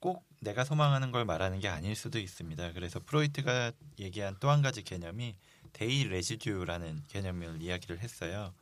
[0.00, 2.72] 꼭 내가 소망하는 걸 말하는 게 아닐 수도 있습니다.
[2.72, 5.36] 그래서 프로이트가 얘기한 또 한 가지 개념이
[5.72, 8.54] day residue라는 개념을 이야기를 했어요.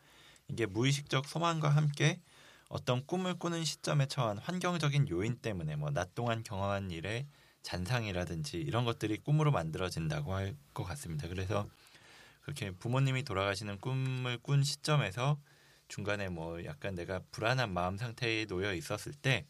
[0.48, 2.20] 이게 무의식적 소망과 함께
[2.68, 7.26] 어떤 꿈을 꾸는 시점에 처한 환경적인 요인 때문에 뭐 낮 동안 경험한 일의
[7.62, 11.28] 잔상이라든지 이런 것들이 꿈으로 만들어진다고 할 것 같습니다.
[11.28, 11.68] 그래서
[12.42, 15.38] 그렇게 부모님이 돌아가시는 꿈을 꾼 시점에서
[15.88, 19.46] 중간에 뭐 약간 내가 불안한 마음 상태에 놓여 있었을 때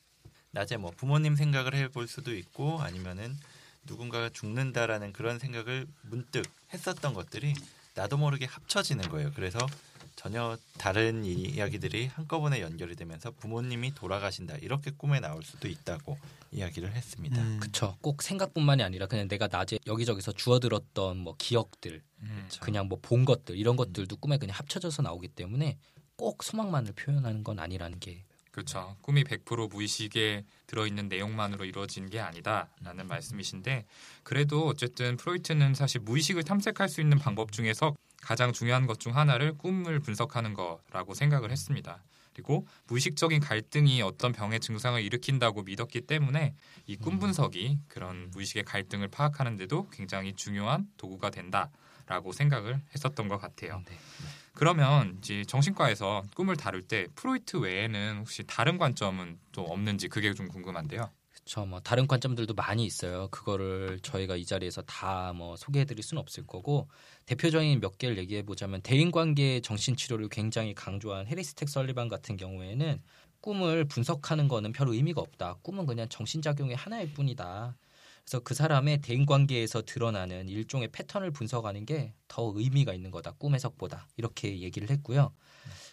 [0.56, 3.36] 낮에 뭐 부모님 생각을 해볼 수도 있고 아니면은
[3.84, 7.52] 누군가가 죽는다라는 그런 생각을 문득 했었던 것들이
[7.94, 9.32] 나도 모르게 합쳐지는 거예요.
[9.34, 9.58] 그래서
[10.16, 16.16] 전혀 다른 이야기들이 한꺼번에 연결이 되면서 부모님이 돌아가신다 이렇게 꿈에 나올 수도 있다고
[16.52, 17.40] 이야기를 했습니다.
[17.42, 17.98] 음, 그쵸.
[18.00, 23.56] 꼭 생각뿐만이 아니라 그냥 내가 낮에 여기저기서 주워들었던 뭐 기억들, 음, 그냥 뭐 본 것들
[23.58, 25.76] 이런 것들도 꿈에 그냥 합쳐져서 나오기 때문에
[26.16, 28.24] 꼭 소망만을 표현하는 건 아니라는 게
[28.56, 28.96] 그렇죠.
[29.02, 33.84] 꿈이 100% 무의식에 들어있는 내용만으로 이루어진 게 아니다라는 말씀이신데
[34.22, 39.58] 그래도 어쨌든 프로이트는 사실 무의식을 탐색할 수 있는 방법 중에서 가장 중요한 것 중 하나를
[39.58, 42.02] 꿈을 분석하는 거라고 생각을 했습니다.
[42.32, 46.54] 그리고 무의식적인 갈등이 어떤 병의 증상을 일으킨다고 믿었기 때문에
[46.86, 51.70] 이 꿈 분석이 그런 무의식의 갈등을 파악하는데도 굉장히 중요한 도구가 된다
[52.06, 53.82] 라고 생각을 했었던 것 같아요.
[53.88, 53.96] 네.
[54.54, 60.48] 그러면 이제 정신과에서 꿈을 다룰 때 프로이트 외에는 혹시 다른 관점은 또 없는지 그게 좀
[60.48, 61.10] 궁금한데요.
[61.32, 61.66] 그쵸.
[61.66, 63.28] 뭐 다른 관점들도 많이 있어요.
[63.28, 66.88] 그거를 저희가 이 자리에서 다 뭐 소개해드릴 수는 없을 거고
[67.26, 73.02] 대표적인 몇 개를 얘기해 보자면 대인관계 정신치료를 굉장히 강조한 해리스텍 설리반 같은 경우에는
[73.42, 75.56] 꿈을 분석하는 거는 별 의미가 없다.
[75.62, 77.76] 꿈은 그냥 정신작용의 하나일 뿐이다.
[78.26, 83.32] 그래서 그 사람의 대인관계에서 드러나는 일종의 패턴을 분석하는 게 더 의미가 있는 거다.
[83.38, 85.32] 꿈 해석보다 이렇게 얘기를 했고요.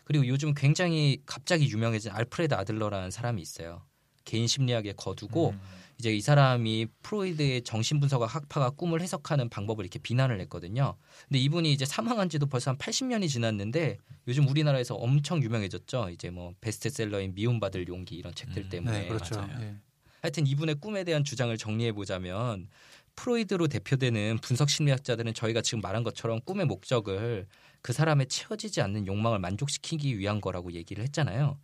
[0.04, 3.84] 그리고 요즘 굉장히 갑자기 유명해진 알프레드 아들러라는 사람이 있어요.
[4.26, 5.62] 개인 심리학에 거두고 음,
[5.98, 10.98] 이제 이 사람이 프로이드의 정신분석학 학파가 꿈을 해석하는 방법을 이렇게 비난을 했거든요.
[11.28, 16.10] 근데 이분이 이제 사망한 지도 벌써 한 80년이 지났는데 요즘 우리나라에서 엄청 유명해졌죠.
[16.10, 19.02] 이제 뭐 베스트셀러인 미움받을 용기 이런 책들 음, 때문에.
[19.02, 19.36] 네, 그렇죠.
[19.36, 19.58] 맞아요.
[19.62, 19.76] 예.
[20.24, 22.70] 하여튼 이분의 꿈에 대한 주장을 정리해 보자면
[23.18, 27.46] 프로이드로 대표되는 분석 심리학자들은 저희가 지금 말한 것처럼 꿈의 목적을
[27.82, 31.60] 그 사람의 채워지지 않는 욕망을 만족시키기 위한 거라고 얘기를 했잖아요.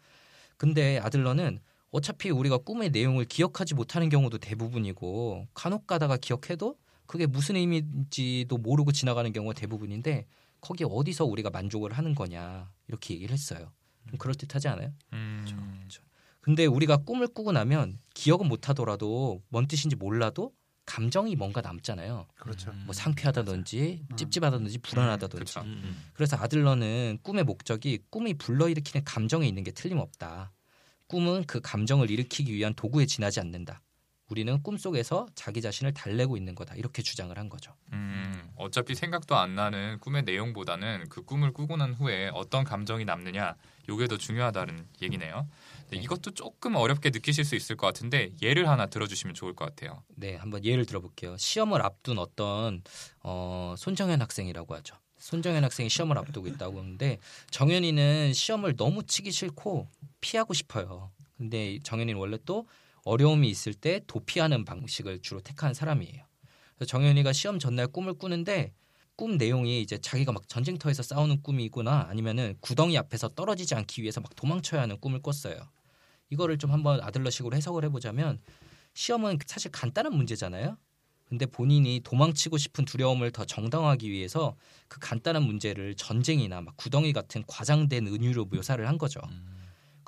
[0.58, 7.56] 근데 아들러는 어차피 우리가 꿈의 내용을 기억하지 못하는 경우도 대부분이고 간혹 가다가 기억해도 그게 무슨
[7.56, 10.28] 의미인지도 모르고 지나가는 경우가 대부분인데
[10.60, 13.72] 거기에 어디서 우리가 만족을 하는 거냐 이렇게 얘기를 했어요.
[14.10, 14.93] 좀 그럴 듯하지 않아요?
[15.13, 15.45] 음,
[16.41, 20.54] 근데 우리가 꿈을 꾸고 나면 기억은 못하더라도 뭔 뜻인지 몰라도
[20.86, 22.25] 감정이 뭔가 남잖아요.
[22.36, 22.71] 그렇죠.
[22.86, 24.15] 뭐 상쾌하다든지 음.
[24.15, 25.45] 찝찝하다든지 불안하다든지.
[25.45, 25.62] 그쵸.
[25.62, 26.06] 음, 음.
[26.13, 30.52] 그래서 아들러는 꿈의 목적이 꿈이 불러일으키는 감정에 있는 게 틀림없다.
[31.08, 33.82] 꿈은 그 감정을 일으키기 위한 도구에 지나지 않는다.
[34.29, 36.75] 우리는 꿈속에서 자기 자신을 달래고 있는 거다.
[36.75, 37.73] 이렇게 주장을 한 거죠.
[37.93, 43.55] 음, 어차피 생각도 안 나는 꿈의 내용보다는 그 꿈을 꾸고 난 후에 어떤 감정이 남느냐
[43.89, 45.47] 요게 더 중요하다는 얘기네요.
[45.89, 45.97] 네.
[45.97, 50.03] 이것도 조금 어렵게 느끼실 수 있을 것 같은데 예를 하나 들어주시면 좋을 것 같아요.
[50.15, 51.35] 네, 한번 예를 들어볼게요.
[51.37, 52.83] 시험을 앞둔 어떤
[53.23, 54.95] 어, 손정현 학생이라고 하죠.
[55.17, 57.17] 손정현 학생이 시험을 앞두고 있다고 하는데
[57.49, 59.87] 정현이는 시험을 너무 치기 싫고
[60.21, 61.11] 피하고 싶어요.
[61.37, 62.67] 근데 정현이는 원래 또
[63.10, 66.26] 어려움이 있을 때 도피하는 방식을 주로 택하는 사람이에요.
[66.76, 68.74] 그래서 정현이가 시험 전날 꿈을 꾸는데
[69.15, 74.34] 꿈 내용이 이제 자기가 막 전쟁터에서 싸우는 꿈이구나 아니면은 구덩이 앞에서 떨어지지 않기 위해서 막
[74.36, 75.60] 도망쳐야 하는 꿈을 꿨어요.
[76.30, 78.39] 이거를 좀 한번 아들러식으로 해석을 해보자면
[78.93, 80.78] 시험은 사실 간단한 문제잖아요.
[81.26, 84.56] 근데 본인이 도망치고 싶은 두려움을 더 정당화하기 위해서
[84.88, 89.19] 그 간단한 문제를 전쟁이나 막 구덩이 같은 과장된 은유로 묘사를 한 거죠.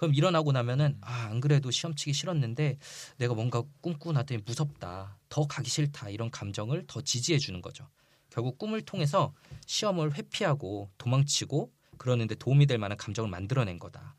[0.02, 2.78] 그럼 일어나고 나면은 아 안 그래도 시험 치기 싫었는데
[3.18, 7.88] 내가 뭔가 꿈꾸고 나더니 무섭다 더 가기 싫다 이런 감정을 더 지지해 주는 거죠
[8.32, 9.34] 결국 꿈을 통해서
[9.68, 14.16] 시험을 회피하고 도망치고 그러는데 도움이 될 만한 감정을 만들어낸 거다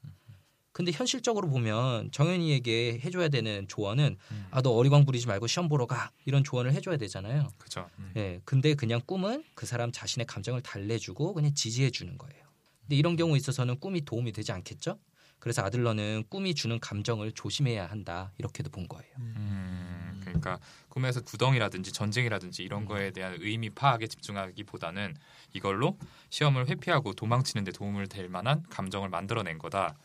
[0.71, 4.47] 근데 현실적으로 보면 정현이에게 해줘야 되는 조언은 음.
[4.53, 7.91] 아너 어리광 부리지 말고 시험 보러 가 이런 조언을 해줘야 되잖아요 그죠.
[7.99, 8.13] 음.
[8.17, 12.43] 예, 근데 그냥 꿈은 그 사람 자신의 감정을 달래주고 그냥 지지해 주는 거예요.
[12.83, 14.99] 근데 이런 경우에 있어서는 꿈이 도움이 되지 않겠죠?
[15.43, 19.13] 그래서 아들러는 꿈이 주는 감정을 조심해야 한다 이렇게도 본 거예요.
[19.19, 25.17] 음, 그러니까 꿈에서 구덩이라든지 전쟁이라든지 이런 거에 대한 의미 파악에 집중하기보다는
[25.53, 25.99] 이걸로
[26.31, 29.97] 시험을 회피하고 도망치는 데 도움을 될 만한 감정을 만들어낸 거다.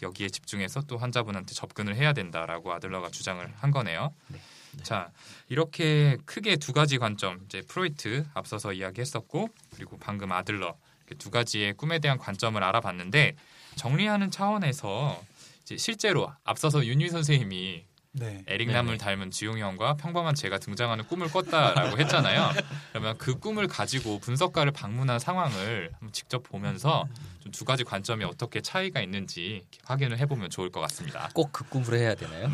[0.00, 4.14] 여기에 집중해서 또 환자분한테 접근을 해야 된다라고 아들러가 주장을 한 거네요.
[4.28, 4.38] 네.
[4.82, 5.10] 자,
[5.50, 10.74] 이렇게 크게 두 가지 관점, 이제 프로이트 앞서서 이야기했었고, 그리고 방금 아들러
[11.06, 13.36] 이렇게 두 가지의 꿈에 대한 관점을 알아봤는데
[13.76, 15.22] 정리하는 차원에서
[15.62, 17.84] 이제 실제로 앞서서 윤희 선생님이
[18.18, 18.42] 네.
[18.46, 18.98] 에릭 남을 네네.
[18.98, 22.50] 닮은 지용이 형과 평범한 제가 등장하는 꿈을 꿨다라고 했잖아요.
[22.90, 27.06] 그러면 그 꿈을 가지고 분석가를 방문한 상황을 한번 직접 보면서
[27.40, 31.28] 좀 두 가지 관점이 어떻게 차이가 있는지 확인을 해보면 좋을 것 같습니다.
[31.34, 32.48] 꼭 그 꿈으로 해야 되나요?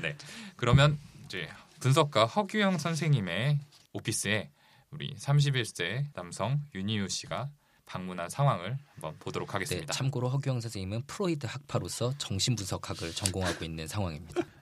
[0.00, 0.16] 네,
[0.56, 1.48] 그러면 이제
[1.80, 3.58] 분석가 허규영 선생님의
[3.92, 4.50] 오피스에
[4.90, 7.50] 우리 31세 남성 윤희우 씨가
[7.86, 9.92] 방문한 상황을 한번 보도록 네, 하겠습니다.
[9.92, 14.42] 참고로 허규영 선생님은 프로이드 학파로서 정신분석학을 전공하고 있는 상황입니다.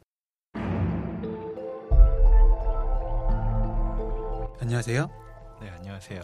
[4.61, 5.11] 안녕하세요.
[5.61, 6.21] 네 안녕하세요.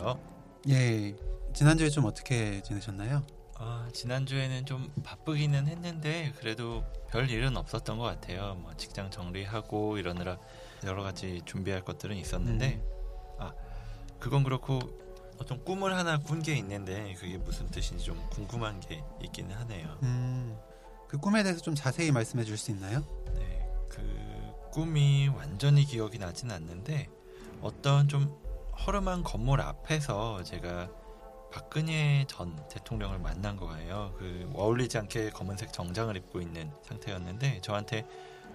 [0.68, 1.14] 예.
[1.54, 3.24] 지난주에 좀 어떻게 지내셨나요?
[3.56, 8.54] 아, 지난주에는 좀 바쁘기는 했는데 그래도 별 일은 없었던 것 같아요.
[8.60, 10.38] 뭐 직장 정리하고 이러느라
[10.84, 12.80] 여러 가지 준비할 것들은 있었는데
[13.38, 13.52] 아
[14.20, 14.78] 그건 그렇고
[15.40, 19.98] 어떤 꿈을 하나 꾼 게 있는데 그게 무슨 뜻인지 좀 궁금한 게 있기는 하네요.
[20.02, 20.56] 음.
[21.08, 23.02] 그 꿈에 대해서 좀 자세히 말씀해 줄 수 있나요?
[23.34, 24.02] 네, 그
[24.72, 27.08] 꿈이 완전히 기억이 나진 않는데
[27.62, 28.36] 어떤 좀
[28.86, 30.88] 허름한 건물 앞에서 제가
[31.50, 34.14] 박근혜 전 대통령을 만난 거예요.
[34.18, 38.06] 그 어울리지 않게 검은색 정장을 입고 있는 상태였는데 저한테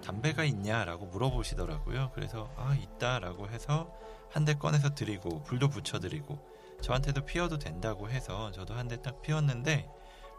[0.04, 2.12] 담배가 있냐라고 물어보시더라고요.
[2.14, 3.90] 그래서 아 있다라고 해서
[4.30, 9.88] 한 대 꺼내서 드리고 불도 붙여드리고 저한테도 피워도 된다고 해서 저도 한 대 딱 피웠는데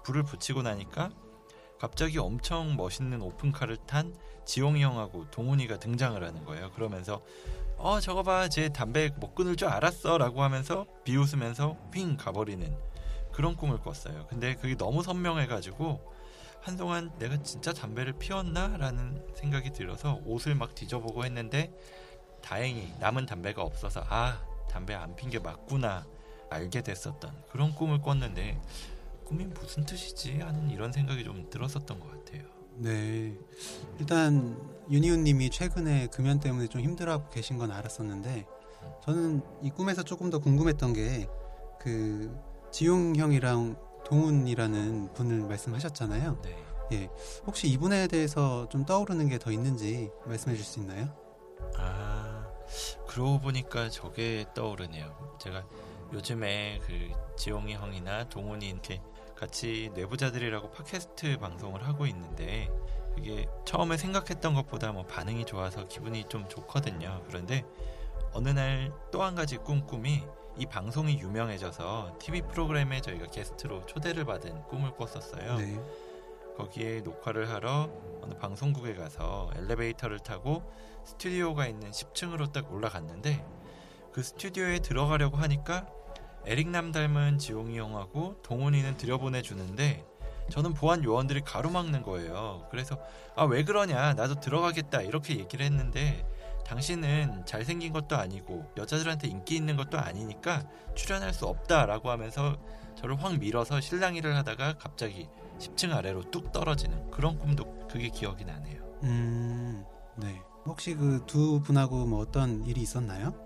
[0.03, 1.09] 불을 붙이고 나니까
[1.79, 6.71] 갑자기 엄청 멋있는 오픈카를 탄 지용이 형하고 동훈이가 등장을 하는 거예요.
[6.71, 7.21] 그러면서
[7.77, 12.77] 어 저거 봐, 쟤 담배 못 끊을 줄 알았어라고 하면서 비웃으면서 윙 가버리는
[13.33, 14.27] 그런 꿈을 꿨어요.
[14.27, 16.13] 근데 그게 너무 선명해가지고
[16.61, 21.73] 한동안 내가 진짜 담배를 피웠나라는 생각이 들어서 옷을 막 뒤져보고 했는데
[22.41, 26.05] 다행히 남은 담배가 없어서 아 담배 안 핀 게 맞구나
[26.49, 28.61] 알게 됐었던 그런 꿈을 꿨는데
[29.25, 32.43] 꿈이 무슨 뜻이지 하는 이런 생각이 좀 들었었던 것 같아요.
[32.77, 33.35] 네.
[33.99, 34.59] 일단
[34.91, 38.45] 윤희훈 님이 최근에 금연 때문에 좀 힘들어하고 계신 건 알았었는데
[39.03, 41.27] 저는 이 꿈에서 조금 더 궁금했던 게
[41.85, 42.35] 그
[42.71, 46.41] 지용 형이랑 동훈이라는 분을 말씀하셨잖아요.
[46.89, 47.09] 네.
[47.45, 51.07] 혹시 이분에 대해서 좀 떠오르는 게 더 있는지 말씀해 줄수 있나요?
[51.77, 52.47] 아
[53.07, 55.37] 그러고 보니까 저게 떠오르네요.
[55.39, 55.63] 제가
[56.13, 59.01] 요즘에 그 지용이 형이나 동훈이 이렇게
[59.35, 62.69] 같이 내부자들이라고 팟캐스트 방송을 하고 있는데
[63.15, 67.23] 그게 처음에 생각했던 것보다 뭐 반응이 좋아서 기분이 좀 좋거든요.
[67.27, 67.63] 그런데
[68.33, 70.23] 어느 날 또 한 가지 꿈꿈이
[70.57, 75.57] 이 방송이 유명해져서 TV 프로그램에 저희가 게스트로 초대를 받은 꿈을 꿨었어요.
[75.57, 75.79] 네.
[76.57, 77.89] 거기에 녹화를 하러
[78.21, 80.63] 어느 방송국에 가서 엘리베이터를 타고
[81.03, 83.45] 스튜디오가 있는 10층으로 딱 올라갔는데
[84.15, 85.85] 그 스튜디오에 들어가려고 하니까
[86.45, 90.05] 에릭남 닮은 지용이 형하고 동훈이는 들여보내 주는데
[90.49, 92.65] 저는 보안 요원들이 가로막는 거예요.
[92.71, 92.97] 그래서
[93.35, 96.25] 아 왜 그러냐 나도 들어가겠다 이렇게 얘기를 했는데
[96.65, 100.63] 당신은 잘생긴 것도 아니고 여자들한테 인기 있는 것도 아니니까
[100.95, 102.55] 출연할 수 없다라고 하면서
[102.95, 105.27] 저를 확 밀어서 실랑이를 하다가 갑자기
[105.59, 108.81] 10층 아래로 뚝 떨어지는 그런 꿈도 그게 기억이 나네요.
[109.03, 109.83] 음.
[110.15, 110.41] 네.
[110.65, 113.44] 혹시 그 두 분하고 뭐 어떤 일이 있었나요?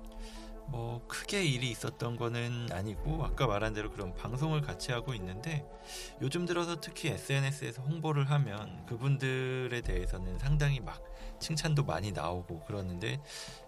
[0.71, 5.65] 뭐 크게 일이 있었던 거는 아니고 아까 말한 대로 그런 방송을 같이 하고 있는데
[6.21, 11.03] 요즘 들어서 특히 SNS에서 홍보를 하면 그분들에 대해서는 상당히 막
[11.39, 13.21] 칭찬도 많이 나오고 그러는데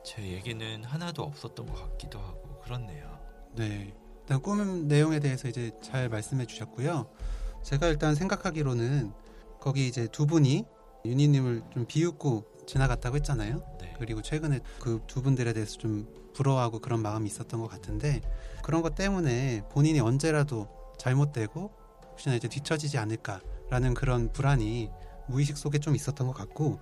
[0.04, 3.20] 제 얘기는 하나도 없었던 것 같기도 하고 그렇네요.
[3.54, 3.94] 네.
[4.22, 7.10] 일단 꿈 내용에 대해서 이제 잘 말씀해 주셨고요.
[7.64, 9.12] 제가 일단 생각하기로는
[9.60, 10.66] 거기 이제 두 분이
[11.06, 13.64] 윤희님을 좀 비웃고 지나갔다고 했잖아요.
[13.80, 13.94] 네.
[13.98, 18.22] 그리고 최근에 그 두 분들에 대해서 좀 부러워하고 그런 마음이 있었던 것 같은데
[18.64, 20.68] 그런 것 때문에 본인이 언제라도
[20.98, 21.72] 잘못되고
[22.12, 24.90] 혹시나 이제 뒤처지지 않을까라는 그런 불안이
[25.28, 26.82] 무의식 속에 좀 있었던 것 같고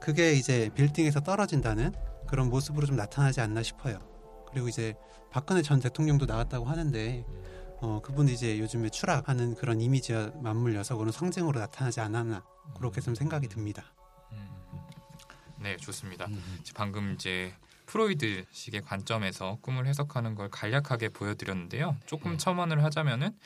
[0.00, 1.92] 그게 이제 빌딩에서 떨어진다는
[2.26, 3.98] 그런 모습으로 좀 나타나지 않나 싶어요.
[4.50, 4.94] 그리고 이제
[5.30, 7.24] 박근혜 전 대통령도 나왔다고 하는데
[7.80, 12.44] 어, 그분이 이제 요즘에 추락하는 그런 이미지와 맞물려서 그런 상징으로 나타나지 않았나
[12.76, 13.84] 그렇게 좀 생각이 듭니다.
[14.32, 14.48] 음.
[15.60, 16.26] 네, 좋습니다.
[16.26, 16.60] 음.
[16.74, 17.52] 방금 이제
[17.88, 21.96] 프로이드식의 관점에서 꿈을 해석하는 걸 간략하게 보여드렸는데요.
[22.06, 22.36] 조금 네.
[22.36, 23.36] 첨언을 하자면은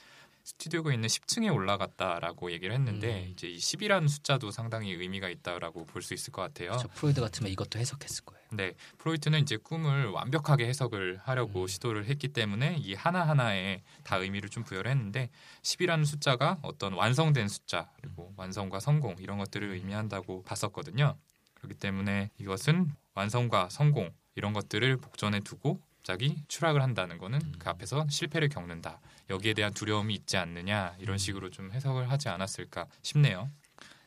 [0.44, 3.31] 스튜디오가 있는 10층에 올라갔다라고 얘기를 했는데 음.
[3.31, 6.76] 이제 이 10이라는 숫자도 상당히 의미가 있다라고 볼 수 있을 것 같아요.
[6.81, 8.42] 저 프로이드 같으면 이것도 해석했을 거예요.
[8.50, 11.66] 네, 프로이트는 이제 꿈을 완벽하게 해석을 하려고 음.
[11.68, 15.31] 시도를 했기 때문에 이 하나 하나에 다 의미를 좀 부여를 했는데
[15.62, 21.16] 10이라는 숫자가 어떤 완성된 숫자 그리고 완성과 성공 이런 것들을 의미한다고 봤었거든요.
[21.55, 28.07] 그렇기 때문에 이것은 완성과 성공 이런 것들을 복전에 두고 갑자기 추락을 한다는 거는 그 앞에서
[28.09, 29.01] 실패를 겪는다.
[29.31, 33.49] 여기에 대한 두려움이 있지 않느냐 이런 식으로 좀 해석을 하지 않았을까 싶네요.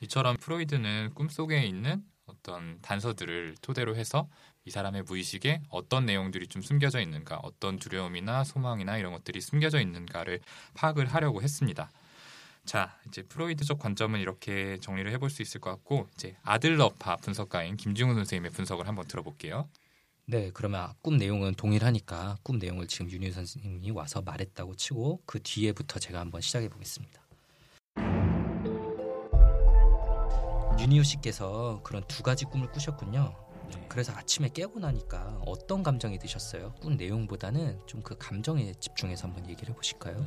[0.02, 4.28] 이처럼 프로이드는 꿈속에 있는 어떤 단서들을 토대로 해서
[4.66, 10.42] 이 사람의 무의식에 어떤 내용들이 좀 숨겨져 있는가, 어떤 두려움이나 소망이나 이런 것들이 숨겨져 있는가를
[10.74, 11.92] 파악을 하려고 했습니다.
[12.66, 18.16] 자, 이제 프로이드적 관점은 이렇게 정리를 해볼 수 있을 것 같고, 이제 아들러파 분석가인 김중훈
[18.16, 19.70] 선생님의 분석을 한번 들어볼게요.
[20.28, 26.00] 네, 그러면 꿈 내용은 동일하니까 꿈 내용을 지금 윤희 선생님이 와서 말했다고 치고 그 뒤에부터
[26.00, 27.22] 제가 한번 시작해 보겠습니다.
[30.80, 33.36] 윤희우 씨께서 그런 두 가지 꿈을 꾸셨군요.
[33.72, 33.86] 네.
[33.88, 36.74] 그래서 아침에 깨고 나니까 어떤 감정이 드셨어요?
[36.82, 40.18] 꿈 내용보다는 좀 그 감정에 집중해서 한번 얘기를 해보실까요?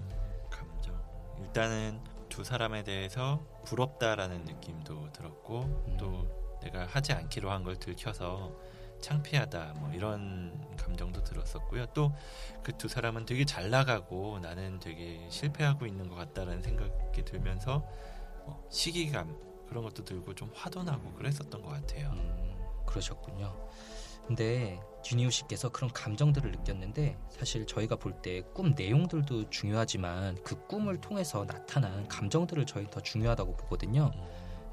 [0.50, 0.96] 감정.
[1.40, 5.96] 일단은 두 사람에 대해서 부럽다라는 느낌도 들었고 음.
[5.98, 8.52] 또 내가 하지 않기로 한 걸 들켜서
[9.00, 11.86] 창피하다 뭐 이런 감정도 들었었고요.
[11.94, 12.12] 또
[12.62, 17.84] 그 두 사람은 되게 잘 나가고 나는 되게 실패하고 있는 것 같다라는 생각이 들면서
[18.44, 19.36] 뭐 시기감
[19.68, 22.10] 그런 것도 들고 좀 화도 나고 그랬었던 것 같아요.
[22.10, 22.56] 음,
[22.86, 23.54] 그러셨군요.
[24.26, 24.78] 근데
[25.10, 31.46] 윤희우 씨께서 그런 감정들을 느꼈는데 사실 저희가 볼 때 꿈 내용들도 중요하지만 그 꿈을 통해서
[31.46, 34.10] 나타난 감정들을 저희 더 중요하다고 보거든요.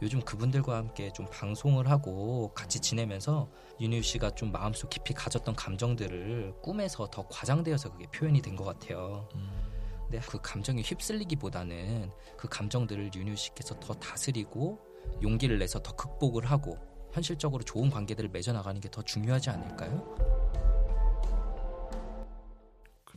[0.02, 6.56] 요즘 그분들과 함께 좀 방송을 하고 같이 지내면서 윤희우 씨가 좀 마음속 깊이 가졌던 감정들을
[6.62, 9.28] 꿈에서 더 과장되어서 그게 표현이 된 것 같아요.
[10.04, 14.80] 근데 그 감정에 휩쓸리기보다는 그 감정들을 윤유 씨께서 더 다스리고
[15.24, 16.78] 용기를 내서 더 극복을 하고
[17.14, 20.16] 현실적으로 좋은 관계들을 맺어나가는 게 더 중요하지 않을까요?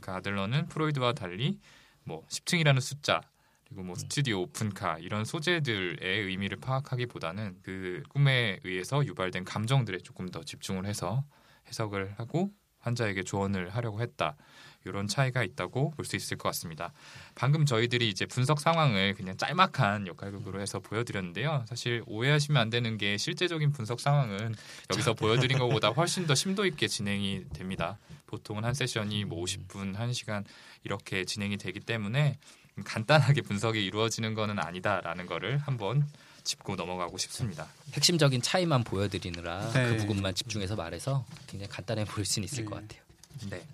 [0.00, 1.58] 그 아들러는 프로이드와 달리
[2.04, 3.20] 뭐 10층이라는 숫자
[3.68, 3.87] 그리고 음.
[3.88, 10.87] 뭐 스튜디오 오픈카 이런 소재들의 의미를 파악하기보다는 그 꿈에 의해서 유발된 감정들에 조금 더 집중을
[10.87, 11.24] 해서
[11.68, 12.50] 해석을 하고
[12.81, 14.37] 환자에게 조언을 하려고 했다.
[14.85, 16.92] 이런 차이가 있다고 볼 수 있을 것 같습니다.
[17.35, 21.64] 방금 저희들이 이제 분석 상황을 그냥 짤막한 역할극으로 해서 보여드렸는데요.
[21.68, 24.54] 사실 오해하시면 안 되는 게 실제적인 분석 상황은
[24.90, 27.98] 여기서 보여드린 것보다 훨씬 더 심도 있게 진행이 됩니다.
[28.26, 30.44] 보통은 한 세션이 뭐 50분, 1시간
[30.85, 32.38] 이렇게 진행이 되기 때문에
[32.84, 36.06] 간단하게 분석이 이루어지는 것은 아니다라는 거를 한번
[36.44, 37.66] 짚고 넘어가고 싶습니다.
[37.92, 39.88] 핵심적인 차이만 보여드리느라 네.
[39.90, 42.70] 그 부분만 집중해서 말해서 굉장히 간단해 보일 수는 있을 네.
[42.70, 43.02] 것 같아요.
[43.50, 43.66] 네.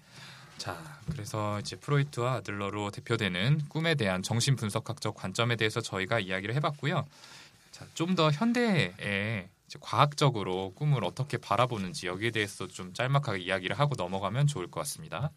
[0.59, 7.07] 자, 그래서 이제 프로이트와 아들러로 대표되는 꿈에 대한 정신 분석학적 관점에 대해서 저희가 이야기를 해봤고요.
[7.71, 13.95] 자, 좀 더 현대에 이제 과학적으로 꿈을 어떻게 바라보는지 여기에 대해서 좀 짤막하게 이야기를 하고
[13.97, 15.31] 넘어가면 좋을 것 같습니다.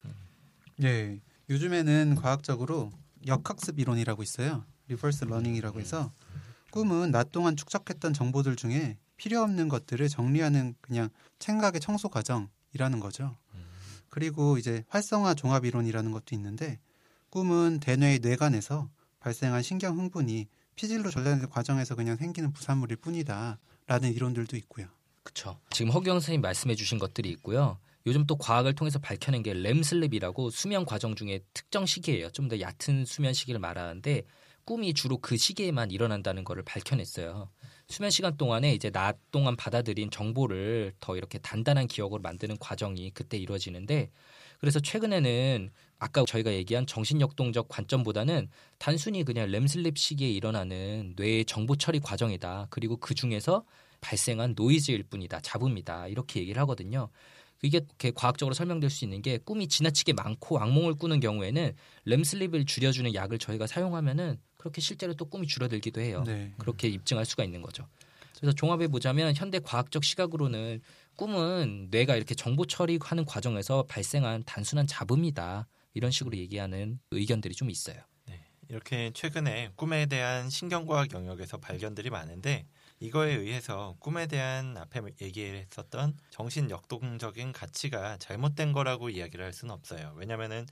[0.84, 1.20] 예.
[1.50, 2.92] 요즘에는 과학적으로
[3.28, 4.66] 역학습 이론이라고 있어요.
[4.88, 6.12] reverse learning이라고 해서
[6.72, 11.10] 꿈은 낮 동안 축적했던 정보들 중에 필요 없는 것들을 정리하는 그냥
[11.40, 13.36] 생각의 청소 과정이라는 거죠.
[14.10, 16.80] 그리고 이제 활성화 종합 이론이라는 것도 있는데
[17.30, 18.90] 꿈은 대뇌의 뇌간에서
[19.20, 24.88] 발생한 신경 흥분이 피질로 전달되는 과정에서 그냥 생기는 부산물일 뿐이다라는 이론들도 있고요.
[25.24, 25.60] 그렇죠.
[25.72, 27.78] 지금 허경 선생님 말씀해 주신 것들이 있고요.
[28.08, 32.32] 요즘 또 과학을 통해서 밝혀낸 게 렘슬립이라고 수면 과정 중에 특정 시기예요.
[32.32, 34.24] 좀 더 얕은 수면 시기를 말하는데
[34.66, 37.50] 꿈이 주로 그 시기에만 일어난다는 거를 밝혀냈어요.
[37.90, 43.38] 수면 시간 동안에 이제 낮 동안 받아들인 정보를 더 이렇게 단단한 기억으로 만드는 과정이 그때
[43.38, 44.10] 이루어지는데
[44.60, 52.00] 그래서 최근에는 아까 저희가 얘기한 정신역동적 관점보다는 단순히 그냥 렘슬립 시기에 일어나는 뇌의 정보 처리
[52.00, 52.68] 과정이다.
[52.70, 53.66] 그리고 그 중에서
[54.02, 55.42] 발생한 노이즈일 뿐이다.
[55.42, 56.08] 잡음이다.
[56.08, 57.10] 이렇게 얘기를 하거든요.
[57.64, 61.74] 이게 이렇게 과학적으로 설명될 수 있는 게 꿈이 지나치게 많고 악몽을 꾸는 경우에는
[62.06, 66.24] 렘슬립을 줄여주는 약을 저희가 사용하면은 그렇게 실제로 또 꿈이 줄어들기도 해요.
[66.26, 66.54] 네.
[66.58, 67.88] 그렇게 입증할 수가 있는 거죠.
[68.38, 70.82] 그래서 종합해 보자면 현대 과학적 시각으로는
[71.16, 75.68] 꿈은 뇌가 이렇게 정보 처리하는 과정에서 발생한 단순한 잡음이다.
[75.96, 77.98] 이런 식으로 얘기하는 의견들이 좀 있어요.
[78.70, 82.66] 이렇게 최근에 꿈에 대한 신경과학 영역에서 발견들이 많은데
[83.00, 90.14] 이거에 의해서 꿈에 대한 앞에 얘기했었던 정신 역동적인 가치가 잘못된 거라고 이야기를 할 수는 없어요.
[90.16, 90.66] 왜냐면은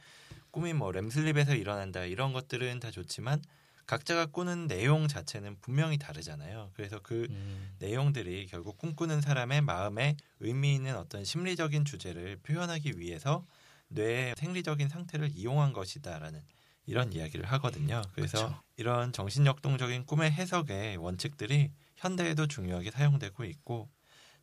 [0.51, 3.41] 꿈이 뭐 렘슬립에서 일어난다 이런 것들은 다 좋지만
[3.85, 6.71] 각자가 꾸는 내용 자체는 분명히 다르잖아요.
[6.73, 13.45] 그래서 그 음, 내용들이 결국 꿈꾸는 사람의 마음에 의미 있는 어떤 심리적인 주제를 표현하기 위해서
[13.89, 16.41] 뇌의 생리적인 상태를 이용한 것이다라는
[16.87, 18.01] 이런 이야기를 하거든요.
[18.13, 18.61] 그래서 그쵸.
[18.77, 21.71] 이런 정신역동적인 꿈의 해석의 원칙들이
[22.05, 23.89] 현대에도 중요하게 사용되고 있고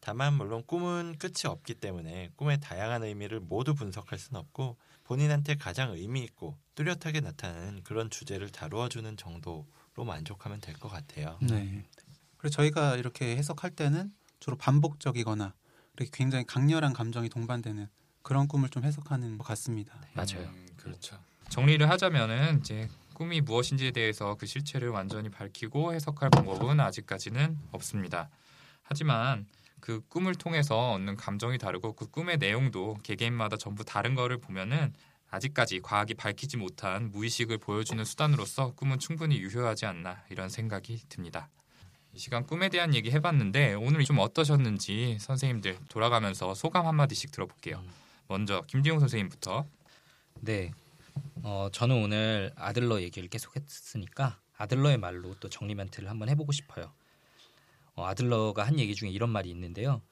[0.01, 5.93] 다만 물론 꿈은 끝이 없기 때문에 꿈의 다양한 의미를 모두 분석할 수는 없고 본인한테 가장
[5.93, 9.65] 의미 있고 뚜렷하게 나타나는 그런 주제를 다루어 주는 정도로
[10.05, 11.39] 만족하면 될 것 같아요.
[11.43, 11.85] 네.
[12.37, 15.55] 그래서 저희가 이렇게 해석할 때는 주로 반복적이거나
[15.97, 17.87] 이렇게 굉장히 강렬한 감정이 동반되는
[18.23, 20.01] 그런 꿈을 좀 해석하는 것 같습니다.
[20.15, 20.49] 맞아요.
[20.49, 21.17] 음, 그렇죠.
[21.49, 22.89] 정리를 하자면은 이제
[23.23, 28.29] 꿈이 무엇인지에 대해서 그 실체를 완전히 밝히고 해석할 방법은 아직까지는 없습니다.
[28.83, 29.47] 하지만
[29.79, 34.93] 그 꿈을 통해서 얻는 감정이 다르고 그 꿈의 내용도 개개인마다 전부 다른 거를 보면은
[35.31, 41.49] 아직까지 과학이 밝히지 못한 무의식을 보여주는 수단으로서 꿈은 충분히 유효하지 않나 이런 생각이 듭니다.
[42.13, 47.85] 이 시간 꿈에 대한 얘기 해봤는데 오늘 좀 어떠셨는지 선생님들 돌아가면서 소감 한마디씩 들어볼게요.
[48.27, 49.65] 먼저 김지용 선생님부터
[50.41, 50.73] 네.
[51.43, 56.93] 어, 저는 오늘 아들러 얘기를 계속 했으니까 아들러의 말로 또 정리 멘트를 한번 해보고 싶어요.
[57.95, 60.03] 어, 아들러가 한 얘기 중에 이런 말이 있는데요.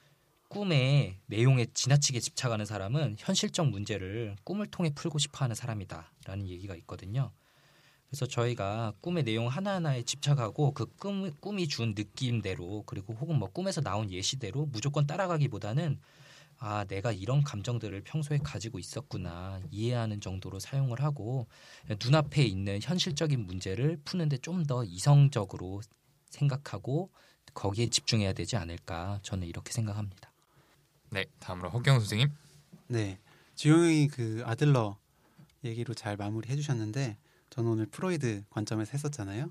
[0.48, 7.30] 꿈의 내용에 지나치게 집착하는 사람은 현실적 문제를 꿈을 통해 풀고 싶어하는 사람이다라는 얘기가 있거든요.
[8.08, 13.80] 그래서 저희가 꿈의 내용 하나하나에 집착하고 그 꿈, 꿈이 준 느낌대로 그리고 혹은 뭐 꿈에서
[13.80, 16.00] 나온 예시대로 무조건 따라가기보다는
[16.62, 21.46] 아, 내가 이런 감정들을 평소에 가지고 있었구나 이해하는 정도로 사용을 하고
[22.04, 25.80] 눈앞에 있는 현실적인 문제를 푸는데 좀 더 이성적으로
[26.28, 27.10] 생각하고
[27.54, 30.30] 거기에 집중해야 되지 않을까 저는 이렇게 생각합니다.
[31.08, 32.28] 네 다음으로 허경 선생님
[32.88, 33.18] 네.
[33.54, 34.98] 지용이 그 아들러
[35.64, 37.16] 얘기로 잘 마무리해 주셨는데
[37.48, 39.50] 저는 오늘 프로이드 관점에서 했었잖아요.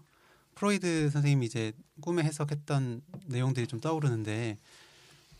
[0.56, 4.58] 프로이드 선생님이 이제 꿈에 해석했던 내용들이 좀 떠오르는데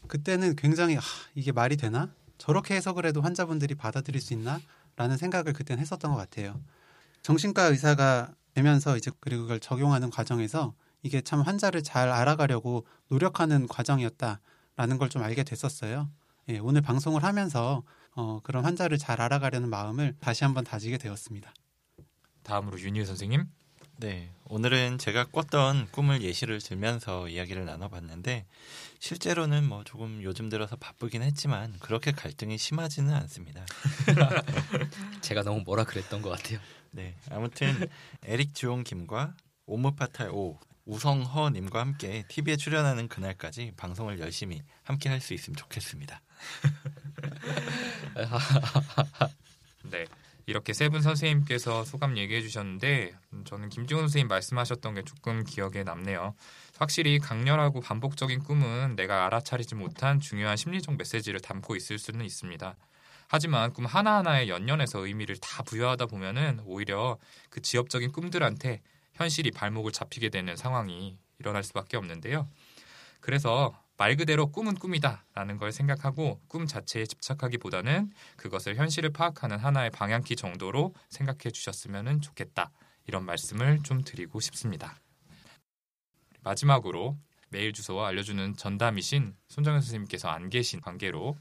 [0.08, 1.02] 그때는 굉장히 아,
[1.36, 2.14] 이게 말이 되나?
[2.38, 4.60] 저렇게 해석을 해도 환자분들이 받아들일 수 있나?
[4.96, 6.60] 라는 생각을 그때는 했었던 것 같아요.
[7.22, 10.74] 정신과 의사가 되면서 이제 그리고 그걸 적용하는 과정에서
[11.04, 16.10] 이게 참 환자를 잘 알아가려고 노력하는 과정이었다라는 걸 좀 알게 됐었어요.
[16.50, 17.84] 예, 오늘 방송을 하면서
[18.16, 21.54] 어, 그런 환자를 잘 알아가려는 마음을 다시 한번 다지게 되었습니다.
[22.44, 23.46] 다음으로 윤희 선생님
[24.02, 28.46] 네, 오늘은 제가 꿨던 꿈을 예시를 들면서 이야기를 나눠봤는데
[29.00, 33.66] 실제로는 뭐 조금 요즘 들어서 바쁘긴 했지만 그렇게 갈등이 심하지는 않습니다.
[35.20, 36.60] 제가 너무 뭐라 그랬던 것 같아요.
[36.92, 37.90] 네, 아무튼
[38.24, 39.36] 에릭 주용 김과
[39.66, 46.22] 오무파탈 오 우성허 님과 함께 TV에 출연하는 그날까지 방송을 열심히 함께 할 수 있으면 좋겠습니다.
[49.92, 50.06] 네
[50.50, 55.84] 이렇게 세 분 선생님께서 소감 얘기해 주셨는데 음, 저는 김지훈 선생님 말씀하셨던 게 조금 기억에
[55.84, 56.34] 남네요.
[56.80, 62.76] 확실히 강렬하고 반복적인 꿈은 내가 알아차리지 못한 중요한 심리적 메시지를 담고 있을 수는 있습니다.
[63.28, 67.20] 하지만 꿈 하나하나에 연연해서 의미를 다 부여하다 보면은 오히려
[67.52, 68.82] 그 지엽적인 꿈들한테
[69.14, 72.48] 현실이 발목을 잡히게 되는 상황이 일어날 수밖에 없는데요.
[73.22, 80.38] 그래서 말 그대로 꿈은 꿈이다라는 걸 생각하고 꿈 자체에 집착하기보다는 그것을 현실을 파악하는 하나의 방향키
[80.38, 82.72] 정도로 생각해 주셨으면 좋겠다.
[83.08, 84.96] 이런 말씀을 좀 드리고 싶습니다.
[86.44, 87.18] 마지막으로
[87.50, 91.36] 메일 주소와 알려주는 전담이신 손정현 선생님께서 안 계신 관계로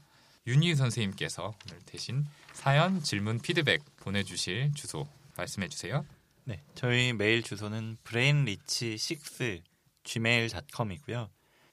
[0.45, 5.07] 윤희 선생님께서 오늘 대신 사연, 질문, 피드백 보내주실 주소
[5.37, 6.05] 말씀해 주세요.
[6.43, 9.61] 네, 저희 메일 주소는 brainrich6
[10.03, 11.29] gmail.com이고요.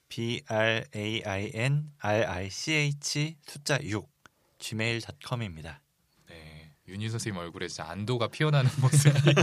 [0.09, 4.09] b r a i n r i c h 숫자 6
[4.59, 5.81] gmail.com입니다.
[6.29, 9.35] 네, 윤희 선생님 얼굴에 진짜 안도가 피어나는 모습이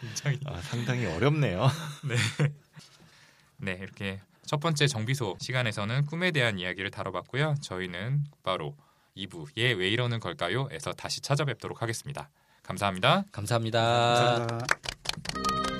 [0.00, 1.68] 굉장히 아, 상당히 어렵네요.
[3.58, 7.56] 네, 이렇게 첫 번째 정비소 시간에서는 꿈에 대한 이야기를 다뤄봤고요.
[7.60, 8.76] 저희는 바로
[9.16, 12.30] 2부 얘왜 이러는 걸까요?에서 다시 찾아뵙도록 하겠습니다.
[12.62, 13.24] 감사합니다.
[13.32, 13.80] 감사합니다.
[13.80, 15.71] 감사합니다.